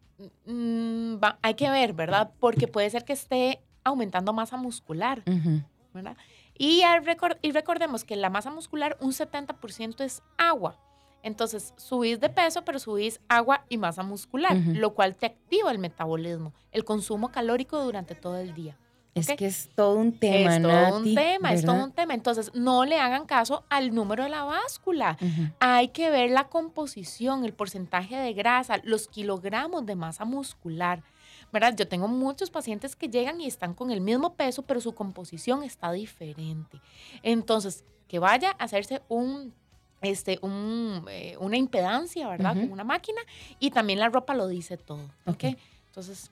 mm, 0.45 1.15
va- 1.23 1.37
hay 1.41 1.53
que 1.55 1.69
ver, 1.69 1.93
¿verdad? 1.93 2.31
Porque 2.39 2.67
puede 2.67 2.89
ser 2.89 3.03
que 3.03 3.13
esté 3.13 3.59
aumentando 3.83 4.33
masa 4.33 4.57
muscular, 4.57 5.23
Ujú. 5.27 5.61
¿verdad? 5.93 6.15
Y, 6.57 6.81
al 6.83 7.03
recor- 7.03 7.37
y 7.41 7.51
recordemos 7.51 8.03
que 8.03 8.15
la 8.15 8.29
masa 8.29 8.51
muscular, 8.51 8.97
un 9.01 9.13
70% 9.13 10.03
es 10.03 10.21
agua. 10.37 10.79
Entonces, 11.23 11.73
subís 11.77 12.19
de 12.19 12.29
peso, 12.29 12.63
pero 12.63 12.79
subís 12.79 13.19
agua 13.29 13.65
y 13.69 13.77
masa 13.77 14.03
muscular, 14.03 14.57
Ujú. 14.57 14.71
lo 14.75 14.93
cual 14.93 15.15
te 15.15 15.27
activa 15.27 15.71
el 15.71 15.79
metabolismo, 15.79 16.53
el 16.71 16.83
consumo 16.83 17.31
calórico 17.31 17.83
durante 17.83 18.15
todo 18.15 18.37
el 18.37 18.53
día. 18.53 18.77
Es 19.13 19.29
Ok. 19.29 19.35
que 19.35 19.45
es 19.47 19.69
todo 19.75 19.95
un 19.95 20.17
tema, 20.17 20.55
es 20.55 20.61
todo 20.61 20.71
Nati, 20.71 21.09
un 21.09 21.15
tema, 21.15 21.51
es 21.51 21.61
todo 21.65 21.73
¿verdad? 21.73 21.87
un 21.89 21.91
tema. 21.91 22.13
Entonces, 22.13 22.51
no 22.53 22.85
le 22.85 22.97
hagan 22.97 23.25
caso 23.25 23.65
al 23.69 23.93
número 23.93 24.23
de 24.23 24.29
la 24.29 24.45
báscula. 24.45 25.17
Ujú. 25.19 25.51
Hay 25.59 25.89
que 25.89 26.09
ver 26.09 26.31
la 26.31 26.47
composición, 26.47 27.43
el 27.43 27.53
porcentaje 27.53 28.15
de 28.15 28.31
grasa, 28.33 28.79
los 28.83 29.09
kilogramos 29.09 29.85
de 29.85 29.95
masa 29.95 30.23
muscular. 30.23 31.03
¿Verdad? 31.51 31.75
Yo 31.75 31.85
tengo 31.89 32.07
muchos 32.07 32.49
pacientes 32.49 32.95
que 32.95 33.09
llegan 33.09 33.41
y 33.41 33.47
están 33.47 33.73
con 33.73 33.91
el 33.91 33.99
mismo 33.99 34.35
peso, 34.35 34.61
pero 34.61 34.79
su 34.79 34.93
composición 34.95 35.63
está 35.63 35.91
diferente. 35.91 36.79
Entonces, 37.21 37.83
que 38.07 38.19
vaya 38.19 38.51
a 38.57 38.63
hacerse 38.63 39.01
un, 39.09 39.53
este, 40.01 40.39
un, 40.41 41.05
eh, 41.09 41.35
una 41.39 41.57
impedancia, 41.57 42.27
¿verdad? 42.27 42.51
Ujú. 42.51 42.61
Con 42.61 42.71
una 42.73 42.83
máquina. 42.83 43.21
Y 43.59 43.71
también 43.71 43.99
la 43.99 44.09
ropa 44.09 44.33
lo 44.33 44.47
dice 44.47 44.77
todo. 44.77 45.03
¿Ok? 45.25 45.43
Ok. 45.43 45.57
Entonces, 45.87 46.31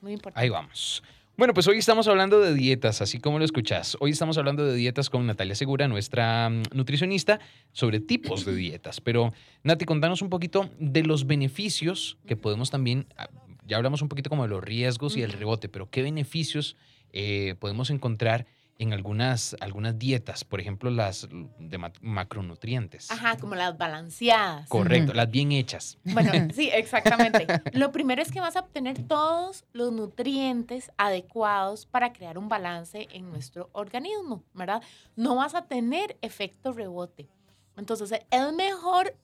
muy 0.00 0.12
importante. 0.12 0.40
Ahí 0.40 0.48
vamos. 0.48 1.02
Bueno, 1.40 1.54
pues 1.54 1.66
hoy 1.68 1.78
estamos 1.78 2.06
hablando 2.06 2.38
de 2.38 2.52
dietas, 2.52 3.00
así 3.00 3.18
como 3.18 3.38
lo 3.38 3.46
escuchás. 3.46 3.96
Hoy 4.00 4.10
estamos 4.10 4.36
hablando 4.36 4.66
de 4.66 4.74
dietas 4.74 5.08
con 5.08 5.26
Natalia 5.26 5.54
Segura, 5.54 5.88
nuestra 5.88 6.50
mm, 6.50 6.64
nutricionista, 6.74 7.40
sobre 7.72 7.98
tipos 7.98 8.44
de 8.44 8.54
dietas. 8.54 9.00
Pero, 9.00 9.32
Nati, 9.62 9.86
contanos 9.86 10.20
un 10.20 10.28
poquito 10.28 10.68
de 10.78 11.02
los 11.02 11.26
beneficios 11.26 12.18
que 12.26 12.36
podemos 12.36 12.70
también, 12.70 13.06
ah, 13.16 13.30
ya 13.66 13.78
hablamos 13.78 14.02
un 14.02 14.10
poquito 14.10 14.28
como 14.28 14.42
de 14.42 14.50
los 14.50 14.62
riesgos 14.62 15.16
y 15.16 15.22
el 15.22 15.32
rebote, 15.32 15.70
pero 15.70 15.88
¿qué 15.88 16.02
beneficios 16.02 16.76
eh, 17.10 17.54
podemos 17.58 17.88
encontrar 17.88 18.46
en 18.80 18.94
algunas, 18.94 19.54
algunas 19.60 19.98
dietas, 19.98 20.42
por 20.42 20.58
ejemplo, 20.58 20.88
las 20.90 21.28
de 21.58 21.76
ma- 21.76 21.92
macronutrientes. 22.00 23.10
Ajá, 23.10 23.36
como 23.36 23.54
las 23.54 23.76
balanceadas. 23.76 24.66
Correcto, 24.70 25.12
las 25.12 25.30
bien 25.30 25.52
hechas. 25.52 25.98
Bueno, 26.02 26.32
sí, 26.54 26.70
exactamente. 26.72 27.46
Lo 27.74 27.92
primero 27.92 28.22
es 28.22 28.32
que 28.32 28.40
vas 28.40 28.56
a 28.56 28.60
obtener 28.60 29.06
todos 29.06 29.66
los 29.74 29.92
nutrientes 29.92 30.90
adecuados 30.96 31.84
para 31.84 32.14
crear 32.14 32.38
un 32.38 32.48
balance 32.48 33.06
en 33.12 33.28
nuestro 33.30 33.68
organismo, 33.72 34.44
¿verdad? 34.54 34.82
No 35.14 35.36
vas 35.36 35.54
a 35.54 35.66
tener 35.66 36.16
efecto 36.22 36.72
rebote. 36.72 37.28
Entonces, 37.76 38.10
es 38.30 38.52
mejor 38.54 39.14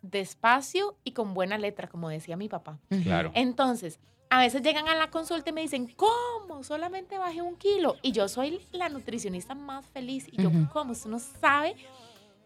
despacio 0.00 0.96
y 1.04 1.12
con 1.12 1.34
buena 1.34 1.58
letra, 1.58 1.88
como 1.88 2.08
decía 2.08 2.38
mi 2.38 2.48
papá. 2.48 2.78
Claro. 3.02 3.32
Entonces, 3.34 4.00
a 4.30 4.40
veces 4.40 4.62
llegan 4.62 4.88
a 4.88 4.94
la 4.94 5.10
consulta 5.10 5.50
y 5.50 5.52
me 5.52 5.62
dicen, 5.62 5.92
¿cómo? 5.96 6.62
Solamente 6.62 7.18
bajé 7.18 7.42
un 7.42 7.56
kilo. 7.56 7.96
Y 8.02 8.12
yo 8.12 8.28
soy 8.28 8.60
la 8.72 8.88
nutricionista 8.88 9.54
más 9.54 9.86
feliz. 9.86 10.26
Y 10.30 10.42
yo, 10.42 10.48
Ujú. 10.48 10.68
¿cómo? 10.72 10.92
Usted 10.92 11.10
no 11.10 11.18
sabe 11.18 11.74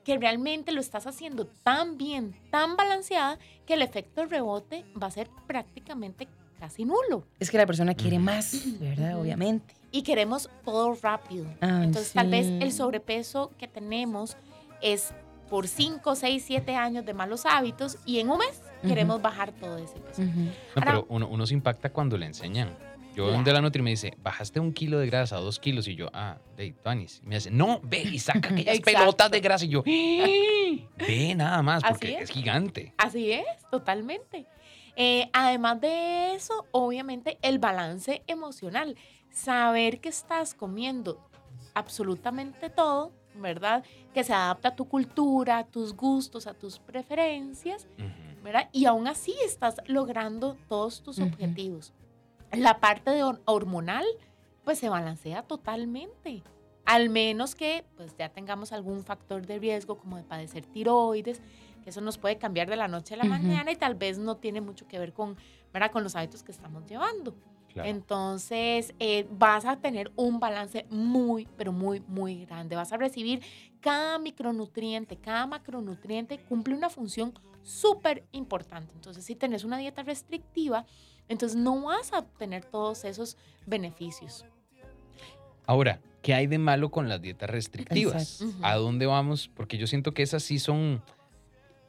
que 0.04 0.18
realmente 0.18 0.72
lo 0.72 0.80
estás 0.80 1.06
haciendo 1.06 1.46
tan 1.46 1.96
bien, 1.96 2.34
tan 2.50 2.76
balanceada, 2.76 3.38
que 3.66 3.74
el 3.74 3.82
efecto 3.82 4.26
rebote 4.26 4.84
va 5.00 5.06
a 5.06 5.10
ser 5.10 5.28
prácticamente 5.46 6.28
casi 6.58 6.84
nulo. 6.84 7.24
Es 7.40 7.50
que 7.50 7.58
la 7.58 7.66
persona 7.66 7.94
quiere 7.94 8.18
más, 8.18 8.78
¿verdad? 8.80 9.20
Obviamente. 9.20 9.74
Y 9.90 10.02
queremos 10.02 10.48
todo 10.64 10.94
rápido. 10.94 11.46
Ay, 11.60 11.84
Entonces, 11.84 12.12
tal 12.12 12.30
vez 12.30 12.46
sí. 12.46 12.58
el 12.60 12.72
sobrepeso 12.72 13.50
que 13.58 13.68
tenemos 13.68 14.36
es 14.80 15.12
por 15.52 15.68
5, 15.68 16.14
6, 16.14 16.44
7 16.47 16.76
años 16.76 17.04
de 17.04 17.12
malos 17.12 17.44
hábitos 17.44 17.99
y 18.06 18.21
en 18.21 18.30
un 18.30 18.38
mes 18.38 18.62
queremos 18.80 19.21
bajar 19.21 19.52
todo 19.52 19.76
ese 19.76 20.00
peso. 20.00 20.23
No, 20.23 20.30
Ahora- 20.76 20.87
pero 20.87 21.06
uno, 21.11 21.28
uno 21.28 21.47
se 21.47 21.52
impacta 21.52 21.90
cuando 21.92 22.16
le 22.16 22.25
enseñan. 22.25 22.71
Yo 23.14 23.26
Claro. 23.28 23.42
de 23.42 23.52
la 23.52 23.61
Nutri 23.61 23.82
me 23.82 23.90
dice, 23.90 24.16
bajaste 24.23 24.61
un 24.61 24.73
kilo 24.73 24.99
de 24.99 25.09
grasa, 25.09 25.37
dos 25.37 25.59
kilos. 25.59 25.87
Y 25.88 25.94
yo, 25.94 26.09
ah, 26.14 26.38
de 26.56 26.73
Tuanis. 26.73 27.21
Y 27.23 27.26
me 27.26 27.35
dice, 27.35 27.50
no, 27.50 27.80
ve 27.82 28.00
y 28.00 28.18
saca 28.18 28.49
aquellas 28.64 28.80
pelotas 28.80 29.30
de 29.30 29.40
grasa. 29.40 29.66
Y 29.66 29.68
yo, 29.68 29.82
"Eh, 29.85 30.88
ve 30.97 31.35
nada 31.35 31.61
más, 31.62 31.82
porque 31.87 32.14
es. 32.16 32.23
es 32.23 32.30
gigante. 32.30 32.94
Así 32.97 33.30
es, 33.32 33.44
totalmente. 33.71 34.47
Eh, 34.97 35.28
además 35.35 35.82
de 35.82 36.35
eso, 36.35 36.64
obviamente 36.71 37.37
el 37.42 37.59
balance 37.59 38.23
emocional. 38.26 38.97
Saber 39.30 40.00
que 40.00 40.09
estás 40.09 40.54
comiendo 40.54 41.21
absolutamente 41.75 42.71
todo, 42.71 43.12
¿verdad? 43.34 43.84
Que 44.12 44.24
se 44.24 44.32
adapta 44.32 44.68
a 44.68 44.76
tu 44.76 44.86
cultura, 44.88 45.58
a 45.58 45.64
tus 45.64 45.94
gustos, 45.94 46.46
a 46.46 46.54
tus 46.54 46.78
preferencias. 46.78 47.86
¿verdad? 48.42 48.68
Y 48.72 48.86
aún 48.86 49.06
así 49.06 49.34
estás 49.44 49.76
logrando 49.86 50.56
todos 50.68 51.02
tus 51.02 51.18
objetivos. 51.20 51.92
La 52.50 52.80
parte 52.80 53.10
de 53.12 53.22
hor- 53.22 53.40
hormonal, 53.44 54.04
pues 54.64 54.78
se 54.80 54.88
balancea 54.88 55.42
totalmente. 55.44 56.42
Al 56.84 57.08
menos 57.08 57.54
que 57.54 57.84
pues 57.96 58.16
ya 58.18 58.28
tengamos 58.30 58.72
algún 58.72 59.04
factor 59.04 59.46
de 59.46 59.58
riesgo 59.60 59.96
como 59.96 60.16
de 60.16 60.24
padecer 60.24 60.66
tiroides, 60.66 61.40
que 61.84 61.90
eso 61.90 62.00
nos 62.00 62.18
puede 62.18 62.36
cambiar 62.38 62.68
de 62.68 62.74
la 62.76 62.88
noche 62.88 63.14
a 63.14 63.18
la 63.18 63.24
mañana 63.30 63.70
y 63.70 63.76
tal 63.76 63.94
vez 63.94 64.18
no 64.18 64.36
tiene 64.36 64.60
mucho 64.60 64.88
que 64.88 64.98
ver 64.98 65.12
con, 65.12 65.36
¿verdad? 65.72 65.92
con 65.92 66.02
los 66.02 66.16
hábitos 66.16 66.42
que 66.42 66.50
estamos 66.50 66.84
llevando. 66.86 67.36
Claro. 67.73 67.88
Entonces, 67.88 68.95
eh, 68.99 69.26
vas 69.31 69.64
a 69.64 69.76
tener 69.76 70.12
un 70.17 70.41
balance 70.41 70.87
muy, 70.91 71.49
pero 71.57 71.73
muy, 71.73 72.00
muy 72.07 72.45
grande. 72.45 72.76
Vas 72.76 72.93
a 72.93 72.97
recibir 72.97 73.41
cada 73.81 74.19
micronutriente, 74.19 75.17
cada 75.17 75.47
macronutriente 75.47 76.38
cumple 76.38 76.75
una 76.75 76.91
función 76.91 77.33
súper 77.62 78.25
importante. 78.33 78.93
Entonces, 78.95 79.25
si 79.25 79.35
tenés 79.35 79.64
una 79.64 79.79
dieta 79.79 80.02
restrictiva, 80.02 80.85
entonces 81.29 81.57
no 81.57 81.83
vas 81.83 82.12
a 82.12 82.19
obtener 82.19 82.64
todos 82.64 83.05
esos 83.05 83.37
beneficios. 83.67 84.45
Ahora, 85.67 86.00
¿qué 86.23 86.35
hay 86.35 86.47
de 86.47 86.59
malo 86.59 86.91
con 86.91 87.09
las 87.09 87.23
dietas 87.23 87.49
restrictivas? 87.49 88.45
¿A 88.62 88.76
dónde 88.76 89.07
vamos? 89.07 89.49
Porque 89.55 89.79
yo 89.79 89.87
siento 89.87 90.12
que 90.12 90.23
esas 90.23 90.43
sí 90.43 90.59
son... 90.59 91.02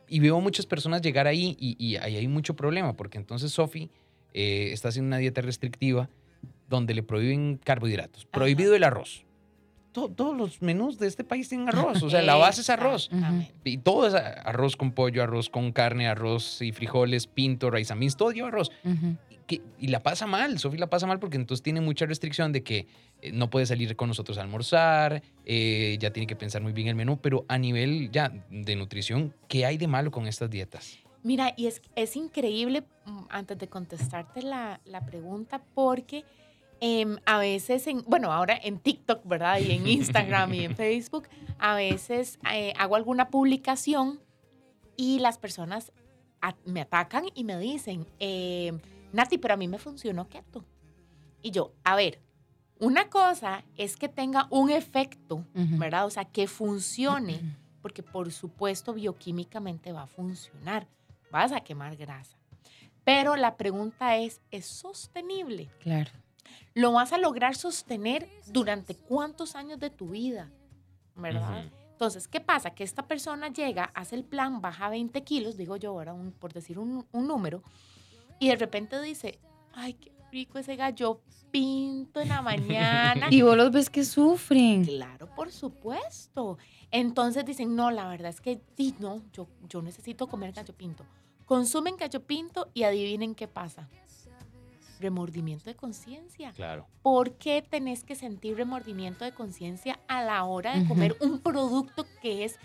Y 0.07 0.19
veo 0.19 0.39
muchas 0.39 0.65
personas 0.65 1.01
llegar 1.01 1.27
ahí 1.27 1.55
y, 1.59 1.75
y 1.83 1.95
ahí 1.97 2.17
hay 2.17 2.27
mucho 2.27 2.55
problema, 2.55 2.93
porque 2.93 3.17
entonces 3.17 3.51
Sofi 3.51 3.89
eh, 4.33 4.69
está 4.71 4.89
haciendo 4.89 5.07
una 5.07 5.17
dieta 5.17 5.41
restrictiva 5.41 6.09
donde 6.69 6.93
le 6.93 7.03
prohíben 7.03 7.59
carbohidratos. 7.63 8.25
Prohibido 8.25 8.75
el 8.75 8.83
arroz. 8.83 9.25
To- 9.91 10.09
todos 10.09 10.35
los 10.35 10.61
menús 10.61 10.97
de 10.97 11.05
este 11.07 11.23
país 11.23 11.49
tienen 11.49 11.67
arroz. 11.69 12.01
O 12.01 12.09
sea, 12.09 12.21
la 12.23 12.33
base 12.35 12.61
es 12.61 12.69
arroz. 12.71 13.09
Y 13.63 13.77
todo 13.77 14.07
es 14.07 14.15
arroz 14.15 14.75
con 14.75 14.91
pollo, 14.91 15.21
arroz 15.21 15.49
con 15.49 15.71
carne, 15.71 16.07
arroz 16.07 16.61
y 16.63 16.71
frijoles, 16.71 17.27
pinto, 17.27 17.67
and 17.67 17.99
beans, 17.99 18.17
todo 18.17 18.31
lleva 18.31 18.47
arroz. 18.47 18.71
Y 19.77 19.87
la 19.89 20.01
pasa 20.01 20.25
mal, 20.25 20.57
Sofi 20.57 20.77
la 20.77 20.87
pasa 20.89 21.05
mal 21.05 21.19
porque 21.19 21.35
entonces 21.37 21.61
tiene 21.61 21.79
mucha 21.81 22.05
restricción 22.07 22.51
de 22.53 22.63
que 22.63 22.87
eh, 23.21 23.31
no 23.33 23.49
puede 23.51 23.65
salir 23.67 23.95
con 23.95 24.07
nosotros 24.07 24.37
a 24.37 24.41
almorzar, 24.41 25.21
eh, 25.45 25.97
ya 25.99 26.11
tiene 26.11 26.25
que 26.25 26.35
pensar 26.35 26.61
muy 26.63 26.71
bien 26.71 26.87
el 26.87 26.95
menú, 26.95 27.19
pero 27.21 27.45
a 27.49 27.57
nivel 27.59 28.09
ya 28.09 28.31
de 28.49 28.75
nutrición, 28.75 29.35
¿qué 29.49 29.65
hay 29.67 29.77
de 29.77 29.85
malo 29.87 30.09
con 30.11 30.27
estas 30.27 30.49
dietas? 30.49 30.97
Mira, 31.23 31.53
y 31.55 31.67
es, 31.67 31.81
es 31.95 32.15
increíble, 32.15 32.83
mm, 33.05 33.23
antes 33.29 33.57
de 33.57 33.67
contestarte 33.67 34.41
la, 34.41 34.81
la 34.85 35.05
pregunta, 35.05 35.63
porque 35.73 36.25
em, 36.81 37.17
a 37.25 37.37
veces, 37.37 37.87
en, 37.87 38.03
bueno, 38.05 38.31
ahora 38.31 38.59
en 38.61 38.77
TikTok, 38.79 39.25
¿verdad? 39.25 39.59
Y 39.59 39.71
en 39.71 39.87
Instagram 39.87 40.53
y 40.53 40.65
en 40.65 40.75
Facebook, 40.75 41.27
a 41.59 41.75
veces 41.75 42.39
eh, 42.51 42.73
hago 42.77 42.95
alguna 42.97 43.29
publicación 43.29 44.19
y 44.97 45.19
las 45.19 45.37
personas 45.37 45.91
a- 46.41 46.55
me 46.65 46.81
atacan 46.81 47.25
y 47.33 47.43
me 47.45 47.57
dicen, 47.57 48.05
em, 48.19 48.79
Nati, 49.13 49.37
pero 49.37 49.53
a 49.53 49.57
mí 49.57 49.67
me 49.67 49.77
funcionó 49.77 50.27
keto. 50.27 50.65
Y 51.41 51.51
yo, 51.51 51.71
a 51.85 51.95
ver, 51.95 52.19
una 52.79 53.09
cosa 53.09 53.63
es 53.77 53.95
que 53.95 54.09
tenga 54.09 54.47
un 54.49 54.69
efecto. 54.71 55.45
¿verdad? 55.79 56.05
O 56.05 56.09
sea, 56.09 56.25
que 56.25 56.47
funcione 56.47 57.39
porque 57.81 58.01
por 58.03 58.31
supuesto 58.31 58.93
bioquímicamente 58.93 59.91
va 59.93 60.03
a 60.03 60.07
funcionar, 60.07 60.87
vas 61.33 61.51
a 61.51 61.61
quemar 61.61 61.97
grasa. 61.97 62.37
Pero 63.03 63.35
la 63.35 63.57
pregunta 63.57 64.17
es, 64.17 64.39
¿es 64.51 64.67
sostenible? 64.67 65.67
Claro. 65.79 66.11
¿Lo 66.75 66.93
vas 66.93 67.11
a 67.11 67.17
lograr 67.17 67.55
sostener 67.55 68.29
durante 68.47 68.95
cuántos 68.95 69.55
años 69.55 69.79
de 69.79 69.89
tu 69.89 70.09
vida? 70.09 70.51
¿Verdad? 71.15 71.65
Entonces, 71.91 72.27
¿qué 72.27 72.39
pasa? 72.39 72.71
Que 72.71 72.83
esta 72.83 73.07
persona 73.07 73.49
llega, 73.49 73.85
hace 73.95 74.15
el 74.15 74.23
plan, 74.23 74.61
baja 74.61 74.89
20 74.89 75.23
kilos, 75.23 75.57
digo 75.57 75.75
yo, 75.75 75.89
ahora 75.91 76.15
por 76.39 76.53
decir 76.53 76.77
un, 76.77 77.05
un 77.11 77.27
número, 77.27 77.63
y 78.39 78.49
de 78.49 78.55
repente 78.55 79.01
dice, 79.01 79.39
ay, 79.73 79.93
qué 79.93 80.11
rico 80.31 80.59
ese 80.59 80.75
gallo 80.75 81.21
pinto 81.51 82.21
en 82.21 82.29
la 82.29 82.41
mañana. 82.43 83.27
Y 83.31 83.41
vos 83.41 83.57
los 83.57 83.71
ves 83.71 83.89
que 83.89 84.03
sufren. 84.03 84.85
Claro, 84.85 85.27
por 85.35 85.51
supuesto. 85.51 86.57
Entonces 86.91 87.43
dicen, 87.43 87.75
no, 87.75 87.89
la 87.89 88.07
verdad 88.07 88.29
es 88.29 88.39
que 88.39 88.61
sí, 88.77 88.95
no, 88.99 89.21
yo, 89.33 89.47
yo 89.67 89.81
necesito 89.81 90.27
comer 90.27 90.51
gallo 90.53 90.75
pinto. 90.75 91.05
Consumen 91.45 91.97
gallo 91.97 92.21
pinto 92.23 92.69
y 92.73 92.83
adivinen 92.83 93.35
qué 93.35 93.47
pasa. 93.47 93.87
Remordimiento 94.99 95.65
de 95.65 95.75
conciencia. 95.75 96.51
Claro. 96.53 96.87
¿Por 97.01 97.33
qué 97.33 97.61
tenés 97.61 98.03
que 98.03 98.15
sentir 98.15 98.55
remordimiento 98.55 99.25
de 99.25 99.33
conciencia 99.33 99.99
a 100.07 100.23
la 100.23 100.43
hora 100.45 100.77
de 100.79 100.87
comer 100.87 101.17
un 101.19 101.39
producto 101.39 102.05
que 102.21 102.45
es 102.45 102.57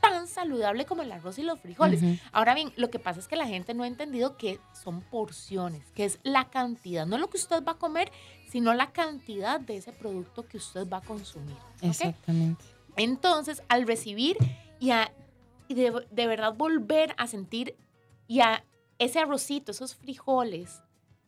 tan 0.00 0.28
saludable 0.28 0.86
como 0.86 1.02
el 1.02 1.10
arroz 1.10 1.38
y 1.38 1.42
los 1.42 1.58
frijoles? 1.58 2.00
Ahora 2.32 2.54
bien, 2.54 2.72
lo 2.76 2.90
que 2.90 2.98
pasa 3.00 3.18
es 3.18 3.26
que 3.26 3.34
la 3.36 3.46
gente 3.48 3.74
no 3.74 3.82
ha 3.82 3.88
entendido 3.88 4.36
que 4.36 4.60
son 4.72 5.00
porciones, 5.00 5.84
que 5.92 6.04
es 6.04 6.20
la 6.22 6.48
cantidad, 6.48 7.06
no 7.06 7.18
lo 7.18 7.28
que 7.28 7.38
usted 7.38 7.64
va 7.64 7.72
a 7.72 7.78
comer, 7.78 8.12
sino 8.48 8.72
la 8.72 8.92
cantidad 8.92 9.58
de 9.58 9.76
ese 9.78 9.92
producto 9.92 10.46
que 10.46 10.58
usted 10.58 10.88
va 10.88 10.98
a 10.98 11.02
consumir. 11.02 11.56
Exactamente. 11.80 12.64
Entonces, 12.96 13.62
al 13.68 13.86
recibir 13.86 14.36
y, 14.78 14.90
a- 14.90 15.12
y 15.66 15.74
de, 15.74 16.06
de 16.10 16.26
verdad 16.26 16.54
volver 16.54 17.14
a 17.18 17.26
sentir 17.26 17.74
y 18.30 18.42
a 18.42 18.64
ese 19.00 19.18
arrocito, 19.18 19.72
esos 19.72 19.96
frijoles, 19.96 20.84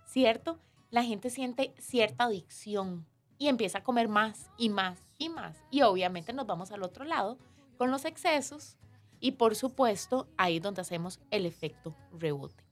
¿cierto? 0.07 0.61
La 0.89 1.03
gente 1.03 1.31
siente 1.31 1.75
cierta 1.77 2.27
adicción 2.27 3.09
y 3.39 3.49
empieza 3.49 3.79
a 3.79 3.83
comer 3.83 4.07
más 4.07 4.49
y 4.57 4.69
más 4.69 5.01
y 5.19 5.29
más. 5.29 5.65
Y 5.73 5.83
obviamente 5.83 6.33
nos 6.33 6.47
vamos 6.47 6.71
al 6.71 6.85
otro 6.85 7.05
lado 7.05 7.39
con 7.77 7.91
los 7.91 8.05
excesos 8.05 8.77
y 9.19 9.33
por 9.33 9.57
supuesto 9.57 10.29
ahí 10.37 10.59
es 10.59 10.63
donde 10.63 10.83
hacemos 10.83 11.19
el 11.33 11.45
efecto 11.45 11.93
rebote. 12.13 12.63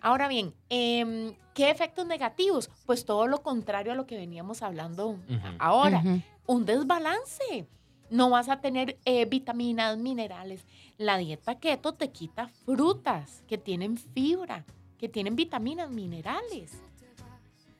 Ahora 0.00 0.26
bien, 0.26 0.54
em, 0.70 1.36
¿qué 1.52 1.68
efectos 1.68 2.06
negativos? 2.06 2.70
Pues 2.86 3.04
todo 3.04 3.26
lo 3.26 3.42
contrario 3.42 3.92
a 3.92 3.94
lo 3.94 4.06
que 4.06 4.16
veníamos 4.16 4.62
hablando 4.62 5.18
ahora 5.58 6.02
un 6.46 6.64
desbalance. 6.64 7.68
No 8.10 8.28
vas 8.30 8.48
a 8.48 8.60
tener 8.60 8.98
eh, 9.04 9.24
vitaminas, 9.24 9.96
minerales. 9.96 10.64
La 10.98 11.16
dieta 11.16 11.58
keto 11.58 11.94
te 11.94 12.10
quita 12.10 12.48
frutas 12.48 13.42
que 13.48 13.56
tienen 13.56 13.96
fibra, 13.96 14.64
que 14.98 15.08
tienen 15.08 15.36
vitaminas, 15.36 15.90
minerales, 15.90 16.72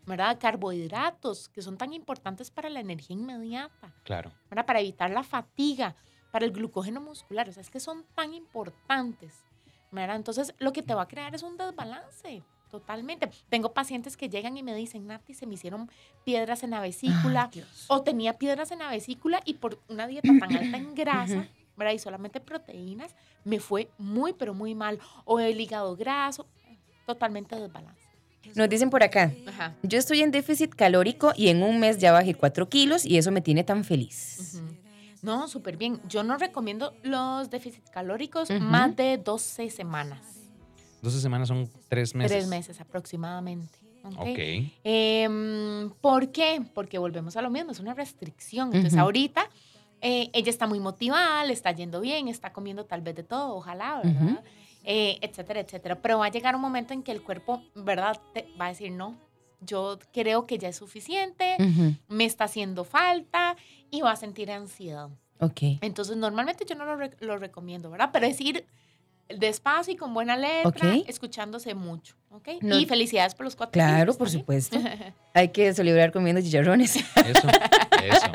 ¿verdad? 0.07 0.39
Carbohidratos 0.41 1.49
que 1.49 1.63
son 1.63 1.77
tan 1.77 1.93
importantes 1.93 2.51
para 2.51 2.71
la 2.71 2.81
energía 2.81 3.17
inmediata, 3.17 3.93
Claro. 4.05 4.31
¿verdad? 4.49 4.67
Para 4.67 4.81
evitar 4.81 5.11
la 5.11 5.23
fatiga, 5.23 5.95
para 6.31 6.45
el 6.45 6.53
glucógeno 6.53 7.01
muscular. 7.01 7.49
O 7.49 7.53
sea, 7.53 7.61
es 7.61 7.71
que 7.71 7.81
son 7.81 8.05
tan 8.15 8.33
importantes, 8.33 9.35
¿verdad? 9.91 10.17
Entonces, 10.17 10.55
lo 10.59 10.73
que 10.73 10.83
te 10.83 10.95
va 10.95 11.03
a 11.03 11.09
crear 11.09 11.35
es 11.35 11.43
un 11.43 11.57
desbalance. 11.57 12.43
Totalmente. 12.71 13.29
Tengo 13.49 13.73
pacientes 13.73 14.17
que 14.17 14.29
llegan 14.29 14.57
y 14.57 14.63
me 14.63 14.75
dicen, 14.75 15.07
Nati, 15.07 15.35
se 15.35 15.47
me 15.47 15.55
hicieron 15.55 15.91
piedras 16.25 16.63
en 16.63 16.71
la 16.71 16.81
vesícula 16.81 17.51
Ay, 17.53 17.65
o 17.89 18.03
tenía 18.03 18.39
piedras 18.39 18.71
en 18.71 18.79
la 18.79 18.91
vesícula 18.91 19.43
y 19.45 19.55
por 19.55 19.81
una 19.89 20.07
dieta 20.07 20.29
tan 20.39 20.57
alta 20.57 20.77
en 20.77 20.95
grasa, 20.95 21.47
¿verdad? 21.77 21.93
Y 21.95 21.99
solamente 21.99 22.41
proteínas, 22.41 23.15
me 23.45 23.61
fue 23.61 23.91
muy, 23.99 24.33
pero 24.33 24.55
muy 24.55 24.75
mal. 24.75 24.99
O 25.25 25.41
el 25.41 25.61
hígado 25.61 25.97
graso, 25.97 26.47
totalmente 27.07 27.57
desbalance. 27.57 28.09
Nos 28.55 28.69
dicen 28.69 28.91
por 28.91 29.03
acá, 29.03 29.33
Ajá. 29.47 29.75
yo 29.83 29.99
estoy 29.99 30.23
en 30.23 30.31
déficit 30.31 30.75
calórico 30.75 31.33
y 31.37 31.49
en 31.49 31.63
un 31.63 31.79
mes 31.79 31.99
ya 31.99 32.11
bajé 32.11 32.35
4 32.35 32.69
kilos 32.69 33.05
y 33.05 33.19
eso 33.19 33.31
me 33.31 33.43
tiene 33.43 33.65
tan 33.65 33.85
feliz. 33.85 34.61
No, 35.23 35.47
súper 35.49 35.77
bien. 35.77 36.01
Yo 36.09 36.23
no 36.23 36.39
recomiendo 36.39 36.95
los 37.03 37.51
déficits 37.51 37.91
calóricos 37.91 38.51
más 38.51 38.97
de 38.97 39.19
12 39.19 39.69
semanas. 39.71 40.40
12 41.03 41.21
semanas 41.21 41.49
son 41.49 41.69
tres 41.89 42.15
meses. 42.15 42.33
Tres 42.39 42.47
meses 42.49 42.81
aproximadamente. 42.81 43.79
¿ok? 44.05 44.15
Ok. 44.19 44.39
Em, 44.85 45.91
¿Por 46.01 46.31
qué? 46.33 46.63
Porque 46.75 46.99
volvemos 46.99 47.37
a 47.37 47.43
lo 47.43 47.51
mismo, 47.51 47.73
es 47.73 47.81
una 47.81 47.95
restricción. 47.95 48.69
Entonces 48.75 48.99
ahorita 48.99 49.49
eh, 50.01 50.31
ella 50.33 50.51
está 50.51 50.67
muy 50.67 50.81
motivada, 50.81 51.45
le 51.45 51.53
está 51.53 51.73
yendo 51.73 52.01
bien, 52.01 52.29
está 52.29 52.53
comiendo 52.53 52.85
tal 52.87 53.03
vez 53.03 53.15
de 53.15 53.23
todo, 53.23 53.55
ojalá, 53.57 54.01
¿verdad? 54.03 54.43
Eh, 54.85 55.19
etcétera, 55.21 55.61
etcétera. 55.61 56.01
Pero 56.01 56.19
va 56.19 56.27
a 56.27 56.31
llegar 56.31 56.55
un 56.55 56.63
momento 56.63 56.95
en 56.95 57.03
que 57.03 57.13
el 57.13 57.23
cuerpo, 57.23 57.63
¿verdad? 57.75 58.19
Te 58.33 58.47
va 58.59 58.67
a 58.67 58.69
decir, 58.71 58.91
no, 58.93 59.19
yo 59.61 59.99
creo 60.13 60.47
que 60.47 60.57
ya 60.57 60.69
es 60.71 60.77
suficiente, 60.77 61.57
Ujú, 61.59 61.95
me 62.09 62.25
está 62.25 62.45
haciendo 62.45 62.85
falta 62.85 63.57
y 63.91 64.01
va 64.01 64.13
a 64.13 64.17
sentir 64.17 64.51
ansiedad. 64.51 65.11
Ok. 65.39 65.61
Entonces, 65.83 66.17
normalmente 66.17 66.65
yo 66.67 66.75
no 66.75 66.87
lo, 66.87 66.97
re- 66.97 67.17
lo 67.21 67.37
recomiendo, 67.37 67.91
¿verdad? 67.91 68.09
Pero 68.13 68.25
es 68.27 68.41
ir 68.41 68.65
despacio 69.39 69.93
y 69.93 69.97
con 69.97 70.13
buena 70.15 70.37
letra, 70.37 70.95
escuchándose 71.07 71.75
mucho, 71.75 72.15
¿ok? 72.31 72.49
No- 72.63 72.79
y 72.79 72.87
felicidades 72.87 73.35
por 73.35 73.45
los 73.45 73.57
cuatro 73.57 73.73
Claro, 73.73 74.13
por 74.15 74.27
también. 74.29 74.41
supuesto. 74.41 74.79
Hay 75.35 75.49
que 75.49 75.73
celebrar 75.75 76.13
comiendo 76.13 76.41
chicharrones. 76.43 76.97
Eso, 76.97 77.49
eso. 78.05 78.27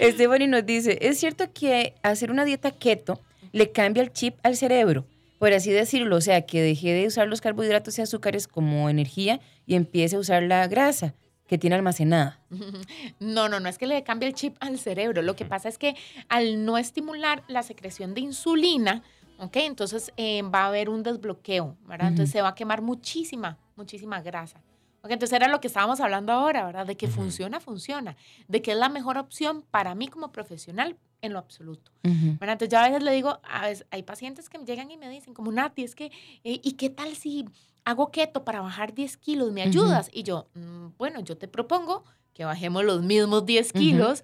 Stephanie 0.12 0.48
nos 0.48 0.64
dice, 0.66 0.98
¿es 1.00 1.18
cierto 1.18 1.52
que 1.52 1.94
hacer 2.02 2.30
una 2.30 2.44
dieta 2.44 2.70
keto 2.70 3.20
le 3.52 3.70
cambia 3.72 4.02
el 4.02 4.12
chip 4.12 4.36
al 4.42 4.56
cerebro? 4.56 5.06
Por 5.38 5.52
así 5.52 5.70
decirlo, 5.70 6.16
o 6.16 6.20
sea, 6.20 6.42
que 6.46 6.62
deje 6.62 6.92
de 6.92 7.06
usar 7.06 7.26
los 7.28 7.40
carbohidratos 7.40 7.98
y 7.98 8.02
azúcares 8.02 8.46
como 8.46 8.88
energía 8.88 9.40
y 9.66 9.74
empiece 9.74 10.14
a 10.16 10.20
usar 10.20 10.42
la 10.44 10.66
grasa 10.68 11.14
que 11.48 11.58
tiene 11.58 11.76
almacenada. 11.76 12.40
No, 13.18 13.48
no, 13.48 13.60
no 13.60 13.68
es 13.68 13.78
que 13.78 13.86
le 13.86 14.02
cambie 14.04 14.28
el 14.28 14.34
chip 14.34 14.56
al 14.60 14.78
cerebro. 14.78 15.22
Lo 15.22 15.34
que 15.36 15.44
pasa 15.44 15.68
es 15.68 15.78
que 15.78 15.94
al 16.28 16.64
no 16.64 16.76
estimular 16.78 17.42
la 17.48 17.62
secreción 17.62 18.14
de 18.14 18.20
insulina, 18.20 19.02
¿ok? 19.42 19.56
Entonces 19.56 20.12
eh, 20.16 20.42
va 20.42 20.64
a 20.64 20.66
haber 20.68 20.88
un 20.88 21.02
desbloqueo, 21.02 21.76
¿verdad? 21.82 22.08
Entonces 22.08 22.30
Ujú. 22.30 22.38
se 22.38 22.42
va 22.42 22.48
a 22.48 22.54
quemar 22.54 22.80
muchísima, 22.82 23.58
muchísima 23.76 24.20
grasa. 24.22 24.62
Entonces 25.04 25.32
era 25.32 25.48
lo 25.48 25.60
que 25.60 25.66
estábamos 25.66 25.98
hablando 26.00 26.32
ahora, 26.32 26.64
¿verdad? 26.64 26.86
De 26.86 26.96
que 26.96 27.06
Ujú. 27.06 27.16
funciona, 27.16 27.58
funciona. 27.58 28.16
De 28.46 28.62
que 28.62 28.70
es 28.72 28.76
la 28.78 28.88
mejor 28.88 29.18
opción 29.18 29.62
para 29.70 29.96
mí 29.96 30.06
como 30.06 30.30
profesional 30.30 30.96
en 31.22 31.32
lo 31.32 31.40
absoluto. 31.40 31.90
Ujú. 32.04 32.36
¿verdad? 32.38 32.52
Entonces 32.52 32.68
yo 32.70 32.78
a 32.78 32.88
veces 32.88 33.02
le 33.02 33.10
digo, 33.12 33.40
a 33.42 33.62
veces, 33.66 33.84
hay 33.90 34.04
pacientes 34.04 34.48
que 34.48 34.58
llegan 34.58 34.90
y 34.92 34.96
me 34.96 35.08
dicen, 35.08 35.34
como 35.34 35.50
Nati, 35.50 35.82
es 35.82 35.94
que, 35.96 36.06
eh, 36.44 36.60
¿y 36.62 36.72
qué 36.74 36.88
tal 36.88 37.16
si 37.16 37.46
hago 37.84 38.12
keto 38.12 38.44
para 38.44 38.60
bajar 38.60 38.94
10 38.94 39.16
kilos? 39.16 39.50
¿Me 39.50 39.62
ayudas? 39.62 40.08
Y 40.12 40.22
yo, 40.22 40.48
"Mm, 40.54 40.88
bueno, 40.98 41.18
yo 41.20 41.36
te 41.36 41.48
propongo 41.48 42.04
que 42.32 42.44
bajemos 42.44 42.84
los 42.84 43.02
mismos 43.02 43.44
10 43.44 43.70
Ujú. 43.70 43.78
kilos 43.80 44.22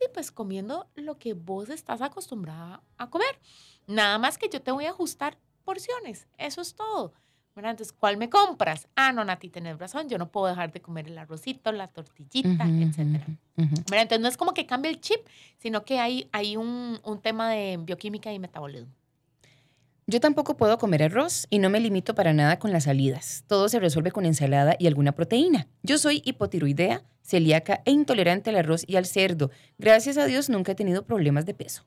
y 0.00 0.08
pues 0.12 0.30
comiendo 0.32 0.88
lo 0.94 1.18
que 1.18 1.34
vos 1.34 1.68
estás 1.68 2.00
acostumbrada 2.02 2.82
a 2.96 3.10
comer. 3.10 3.38
Nada 3.86 4.18
más 4.18 4.38
que 4.38 4.48
yo 4.48 4.60
te 4.62 4.72
voy 4.72 4.86
a 4.86 4.90
ajustar 4.90 5.38
porciones, 5.64 6.26
eso 6.38 6.60
es 6.60 6.74
todo. 6.74 7.12
¿verdad? 7.54 7.72
Entonces, 7.72 7.92
¿cuál 7.92 8.16
me 8.16 8.30
compras? 8.30 8.88
Ah, 8.94 9.12
no, 9.12 9.24
Nati, 9.24 9.48
tenés 9.50 9.78
razón, 9.78 10.08
yo 10.08 10.18
no 10.18 10.30
puedo 10.30 10.46
dejar 10.46 10.72
de 10.72 10.80
comer 10.80 11.08
el 11.08 11.18
arrocito, 11.18 11.72
la 11.72 11.88
tortillita, 11.88 12.48
Ujú, 12.64 12.82
etcétera. 12.82 13.26
ujú, 13.56 13.64
ujú. 13.64 13.74
¿verdad? 13.90 14.02
Entonces 14.02 14.20
no 14.20 14.28
es 14.28 14.36
como 14.36 14.54
que 14.54 14.66
cambie 14.66 14.90
el 14.90 15.00
chip, 15.00 15.20
sino 15.58 15.84
que 15.84 15.98
hay, 15.98 16.28
hay 16.32 16.56
un, 16.56 17.00
un 17.02 17.20
tema 17.20 17.50
de 17.50 17.76
bioquímica 17.78 18.32
y 18.32 18.38
metabolismo. 18.38 18.92
Yo 20.10 20.18
tampoco 20.18 20.56
puedo 20.56 20.76
comer 20.76 21.04
arroz 21.04 21.46
y 21.50 21.60
no 21.60 21.70
me 21.70 21.78
limito 21.78 22.16
para 22.16 22.32
nada 22.32 22.58
con 22.58 22.72
las 22.72 22.82
salidas. 22.82 23.44
Todo 23.46 23.68
se 23.68 23.78
resuelve 23.78 24.10
con 24.10 24.26
ensalada 24.26 24.74
y 24.76 24.88
alguna 24.88 25.12
proteína. 25.12 25.68
Yo 25.84 25.98
soy 25.98 26.20
hipotiroidea, 26.24 27.04
celíaca 27.22 27.80
e 27.84 27.92
intolerante 27.92 28.50
al 28.50 28.56
arroz 28.56 28.82
y 28.88 28.96
al 28.96 29.06
cerdo. 29.06 29.52
Gracias 29.78 30.18
a 30.18 30.26
Dios 30.26 30.50
nunca 30.50 30.72
he 30.72 30.74
tenido 30.74 31.04
problemas 31.04 31.46
de 31.46 31.54
peso. 31.54 31.84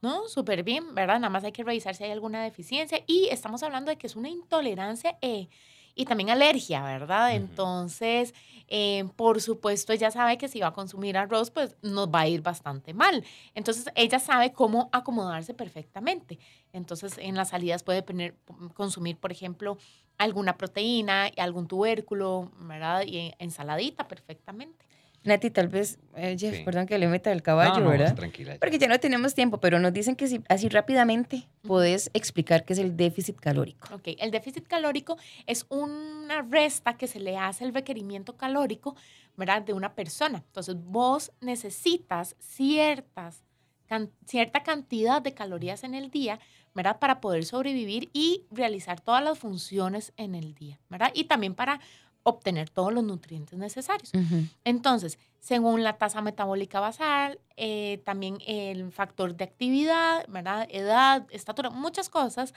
No, 0.00 0.26
súper 0.26 0.62
bien, 0.62 0.94
¿verdad? 0.94 1.20
Nada 1.20 1.28
más 1.28 1.44
hay 1.44 1.52
que 1.52 1.64
revisar 1.64 1.94
si 1.94 2.04
hay 2.04 2.12
alguna 2.12 2.42
deficiencia 2.42 3.02
y 3.06 3.28
estamos 3.30 3.62
hablando 3.62 3.90
de 3.90 3.98
que 3.98 4.06
es 4.06 4.16
una 4.16 4.30
intolerancia 4.30 5.18
eh, 5.20 5.50
y 5.96 6.04
también 6.04 6.30
alergia, 6.30 6.82
¿verdad? 6.84 7.34
Entonces, 7.34 8.34
eh, 8.68 9.04
por 9.16 9.40
supuesto, 9.40 9.92
ella 9.92 10.10
sabe 10.10 10.36
que 10.36 10.46
si 10.46 10.60
va 10.60 10.68
a 10.68 10.72
consumir 10.72 11.16
arroz, 11.16 11.50
pues 11.50 11.74
nos 11.82 12.08
va 12.08 12.20
a 12.20 12.28
ir 12.28 12.42
bastante 12.42 12.92
mal. 12.92 13.24
Entonces, 13.54 13.86
ella 13.96 14.18
sabe 14.20 14.52
cómo 14.52 14.90
acomodarse 14.92 15.54
perfectamente. 15.54 16.38
Entonces, 16.72 17.16
en 17.18 17.34
las 17.34 17.48
salidas 17.48 17.82
puede 17.82 18.04
poner- 18.04 18.34
consumir, 18.74 19.16
por 19.16 19.32
ejemplo, 19.32 19.78
alguna 20.18 20.56
proteína, 20.58 21.30
algún 21.38 21.66
tubérculo, 21.66 22.50
¿verdad? 22.60 23.04
Y 23.06 23.32
ensaladita 23.38 24.06
perfectamente. 24.06 24.84
Nati, 25.26 25.50
tal 25.50 25.68
vez, 25.68 25.98
eh, 26.16 26.36
Jeff, 26.38 26.54
Sí. 26.56 26.62
perdón 26.64 26.86
que 26.86 26.96
le 26.98 27.08
meta 27.08 27.32
el 27.32 27.42
caballo, 27.42 27.74
no, 27.74 27.80
no, 27.86 27.90
¿verdad? 27.90 28.14
tranquila. 28.14 28.56
Porque 28.60 28.78
ya 28.78 28.86
no 28.88 28.98
tenemos 29.00 29.34
tiempo, 29.34 29.58
pero 29.58 29.78
nos 29.78 29.92
dicen 29.92 30.14
que 30.16 30.26
si 30.28 30.40
así 30.48 30.68
rápidamente 30.68 31.48
podés 31.62 32.10
explicar 32.14 32.64
qué 32.64 32.72
es 32.74 32.78
el 32.78 32.96
déficit 32.96 33.38
calórico. 33.40 33.92
Ok, 33.94 34.08
el 34.18 34.30
déficit 34.30 34.66
calórico 34.66 35.16
es 35.46 35.66
una 35.68 36.42
resta 36.42 36.96
que 36.96 37.06
se 37.08 37.20
le 37.20 37.36
hace 37.36 37.64
al 37.64 37.74
requerimiento 37.74 38.36
calórico, 38.36 38.96
¿verdad? 39.36 39.62
De 39.62 39.72
una 39.72 39.94
persona. 39.94 40.38
Entonces, 40.46 40.76
vos 40.78 41.32
necesitas 41.40 42.36
ciertas, 42.38 43.44
can- 43.86 44.10
cierta 44.26 44.62
cantidad 44.62 45.20
de 45.22 45.34
calorías 45.34 45.84
en 45.84 45.94
el 45.94 46.10
día, 46.10 46.38
¿verdad? 46.74 46.98
Para 46.98 47.20
poder 47.20 47.44
sobrevivir 47.44 48.10
y 48.12 48.44
realizar 48.50 49.00
todas 49.00 49.24
las 49.24 49.38
funciones 49.38 50.12
en 50.16 50.34
el 50.34 50.54
día, 50.54 50.78
¿verdad? 50.90 51.10
Y 51.14 51.24
también 51.24 51.54
para 51.54 51.80
obtener 52.26 52.68
todos 52.70 52.92
los 52.92 53.04
nutrientes 53.04 53.56
necesarios. 53.56 54.10
Entonces, 54.64 55.16
según 55.38 55.84
la 55.84 55.96
tasa 55.96 56.20
metabólica 56.22 56.80
basal, 56.80 57.38
eh, 57.56 58.02
también 58.04 58.38
el 58.48 58.90
factor 58.90 59.36
de 59.36 59.44
actividad, 59.44 60.26
¿verdad? 60.28 60.66
Edad, 60.72 61.24
estatura, 61.30 61.70
muchas 61.70 62.08
cosas, 62.08 62.52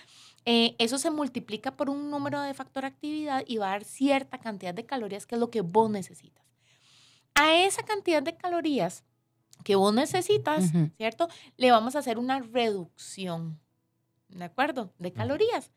eh, 0.45 0.75
eso 0.79 0.97
se 0.97 1.11
multiplica 1.11 1.77
por 1.77 1.91
un 1.91 2.09
número 2.09 2.41
de 2.41 2.55
factor 2.55 2.83
actividad 2.83 3.43
y 3.45 3.57
va 3.57 3.67
a 3.67 3.69
dar 3.73 3.83
cierta 3.83 4.39
cantidad 4.39 4.73
de 4.73 4.87
calorías 4.87 5.27
que 5.27 5.35
es 5.35 5.39
lo 5.39 5.51
que 5.51 5.61
vos 5.61 5.91
necesitas. 5.91 6.43
A 7.35 7.53
esa 7.53 7.83
cantidad 7.83 8.23
de 8.23 8.35
calorías 8.35 9.03
que 9.63 9.75
vos 9.75 9.93
necesitas. 9.93 10.71
¿cierto? 10.97 11.29
Le 11.57 11.69
vamos 11.69 11.95
a 11.95 11.99
hacer 11.99 12.17
una 12.17 12.39
reducción, 12.39 13.59
¿de 14.29 14.45
acuerdo? 14.45 14.91
De 14.97 15.13
calorías. 15.13 15.71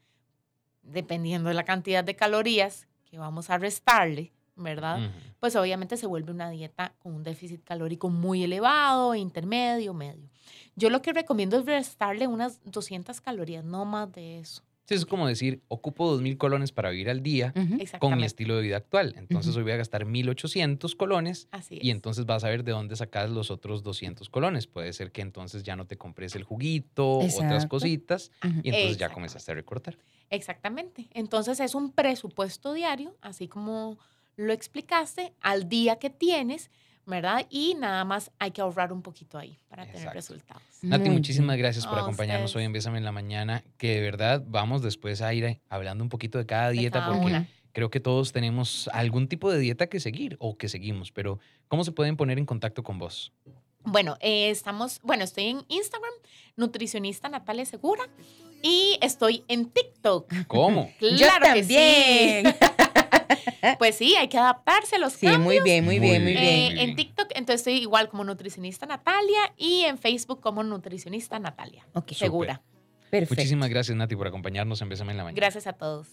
Dependiendo 0.80 1.50
de 1.50 1.54
la 1.54 1.64
cantidad 1.64 2.02
de 2.02 2.16
calorías 2.16 2.88
que 3.12 3.18
vamos 3.18 3.50
a 3.50 3.58
restarle, 3.58 4.32
¿verdad? 4.56 4.98
Pues 5.38 5.54
obviamente 5.54 5.98
se 5.98 6.06
vuelve 6.06 6.32
una 6.32 6.48
dieta 6.48 6.94
con 6.98 7.12
un 7.14 7.22
déficit 7.22 7.62
calórico 7.62 8.08
muy 8.08 8.42
elevado, 8.42 9.14
intermedio, 9.14 9.92
medio. 9.92 10.30
Yo 10.76 10.88
lo 10.88 11.02
que 11.02 11.12
recomiendo 11.12 11.58
es 11.58 11.66
restarle 11.66 12.26
unas 12.26 12.62
200 12.64 13.20
calorías, 13.20 13.64
no 13.64 13.84
más 13.84 14.10
de 14.12 14.38
eso. 14.38 14.62
Sí, 14.86 14.94
es 14.94 15.04
como 15.04 15.28
decir, 15.28 15.60
ocupo 15.68 16.18
2.000 16.18 16.38
colones 16.38 16.72
para 16.72 16.88
vivir 16.88 17.10
al 17.10 17.22
día 17.22 17.52
con 17.98 18.16
mi 18.16 18.24
estilo 18.24 18.56
de 18.56 18.62
vida 18.62 18.78
actual. 18.78 19.14
Entonces 19.18 19.54
hoy 19.56 19.62
voy 19.62 19.72
a 19.72 19.76
gastar 19.76 20.06
1.800 20.06 20.96
colones 20.96 21.48
Así 21.50 21.78
y 21.82 21.90
entonces 21.90 22.24
vas 22.24 22.44
a 22.44 22.48
ver 22.48 22.64
de 22.64 22.72
dónde 22.72 22.96
sacas 22.96 23.28
los 23.28 23.50
otros 23.50 23.82
200 23.82 24.30
colones. 24.30 24.66
Puede 24.66 24.90
ser 24.94 25.12
que 25.12 25.20
entonces 25.20 25.64
ya 25.64 25.76
no 25.76 25.86
te 25.86 25.98
compres 25.98 26.34
el 26.34 26.44
juguito, 26.44 27.18
otras 27.18 27.34
Exacto. 27.34 27.68
cositas 27.68 28.30
Ujú. 28.42 28.60
y 28.62 28.70
entonces 28.70 28.96
ya 28.96 29.10
comenzaste 29.10 29.52
a 29.52 29.54
recortar. 29.54 29.98
Exactamente. 30.32 31.08
Entonces 31.12 31.60
es 31.60 31.74
un 31.74 31.92
presupuesto 31.92 32.72
diario, 32.72 33.14
así 33.20 33.46
como 33.48 33.98
lo 34.36 34.52
explicaste, 34.52 35.34
al 35.42 35.68
día 35.68 35.96
que 35.96 36.08
tienes, 36.10 36.70
¿verdad? 37.06 37.46
Y 37.50 37.74
nada 37.74 38.04
más 38.04 38.30
hay 38.38 38.50
que 38.52 38.62
ahorrar 38.62 38.92
un 38.92 39.02
poquito 39.02 39.36
ahí 39.38 39.58
para 39.68 39.84
tener 39.86 40.08
resultados. 40.14 40.62
Nati, 40.80 41.04
Muy 41.04 41.18
muchísimas 41.18 41.56
gracias 41.58 41.86
por 41.86 41.98
acompañarnos 41.98 42.50
ustedes. 42.50 42.62
hoy 42.62 42.64
en 42.64 42.72
Bésame 42.72 42.98
en 42.98 43.04
la 43.04 43.12
Mañana, 43.12 43.62
que 43.76 43.94
de 43.96 44.00
verdad 44.00 44.42
vamos 44.46 44.82
después 44.82 45.20
a 45.20 45.34
ir 45.34 45.44
eh, 45.44 45.60
hablando 45.68 46.02
un 46.02 46.08
poquito 46.08 46.38
de 46.38 46.46
cada 46.46 46.68
De 46.70 46.78
dieta 46.78 47.00
cada 47.00 47.12
porque 47.12 47.26
una. 47.26 47.48
creo 47.72 47.90
que 47.90 48.00
todos 48.00 48.32
tenemos 48.32 48.88
algún 48.94 49.28
tipo 49.28 49.50
de 49.50 49.58
dieta 49.58 49.86
que 49.88 50.00
seguir 50.00 50.36
o 50.40 50.56
que 50.56 50.68
seguimos, 50.68 51.12
pero 51.12 51.38
¿cómo 51.68 51.84
se 51.84 51.92
pueden 51.92 52.16
poner 52.16 52.38
en 52.38 52.46
contacto 52.46 52.82
con 52.82 52.98
vos? 52.98 53.32
Bueno, 53.84 54.16
eh, 54.20 54.48
estamos, 54.50 55.00
bueno, 55.02 55.24
estoy 55.24 55.46
en 55.48 55.64
Instagram, 55.68 56.12
nutricionista 56.56 57.28
Natalia 57.28 57.64
Segura, 57.66 58.04
y 58.62 58.98
estoy 59.02 59.44
en 59.48 59.66
TikTok. 59.70 60.32
¿Cómo? 60.46 60.90
Yo 61.00 61.16
Claro 61.18 61.54
que 61.54 61.64
sí. 61.64 62.42
Pues 63.78 63.94
sí, 63.96 64.14
hay 64.16 64.28
que 64.28 64.38
adaptarse 64.38 64.96
a 64.96 64.98
los 64.98 65.12
Sí, 65.14 65.26
cambios. 65.26 65.44
muy 65.44 65.60
bien, 65.60 65.84
muy 65.84 65.98
Muy 66.00 66.08
bien, 66.08 66.22
muy 66.24 66.32
bien. 66.32 66.44
Eh, 66.44 66.70
muy 66.74 66.80
en. 66.80 66.96
TikTok, 66.96 67.28
entonces 67.34 67.60
estoy 67.60 67.74
igual 67.74 68.08
como 68.08 68.24
nutricionista 68.24 68.86
Natalia 68.86 69.52
y 69.56 69.82
en 69.82 69.98
Facebook 69.98 70.40
como 70.40 70.62
nutricionista 70.62 71.38
Natalia. 71.38 71.86
Ok, 71.94 72.12
Segura. 72.12 72.60
perfecto. 73.10 73.34
Muchísimas 73.36 73.68
gracias, 73.70 73.96
Nati, 73.96 74.16
por 74.16 74.26
acompañarnos 74.26 74.80
en 74.82 74.88
Bésame 74.88 75.12
en 75.12 75.18
la 75.18 75.24
Mañana. 75.24 75.36
Gracias 75.36 75.66
a 75.66 75.72
todos. 75.74 76.08